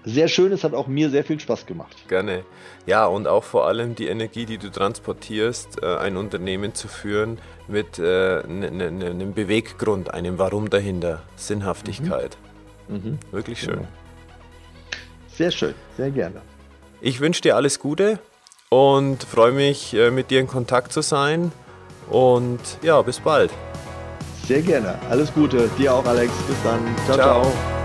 [0.05, 1.95] Sehr schön, es hat auch mir sehr viel Spaß gemacht.
[2.09, 2.45] Gerne.
[2.87, 7.39] Ja, und auch vor allem die Energie, die du transportierst, äh, ein Unternehmen zu führen
[7.67, 12.39] mit äh, einem Beweggrund, einem Warum dahinter, Sinnhaftigkeit.
[12.89, 12.95] Mhm.
[12.95, 13.19] Mhm.
[13.33, 13.75] Wirklich schön.
[13.75, 13.89] Genau.
[15.29, 16.41] Sehr schön, sehr gerne.
[17.01, 18.19] Ich wünsche dir alles Gute
[18.71, 21.53] und freue mich, äh, mit dir in Kontakt zu sein.
[22.09, 23.51] Und ja, bis bald.
[24.49, 24.95] Sehr gerne.
[25.11, 25.69] Alles Gute.
[25.77, 26.33] Dir auch, Alex.
[26.49, 26.81] Bis dann.
[27.05, 27.17] ciao.
[27.17, 27.43] ciao.
[27.43, 27.78] ciao.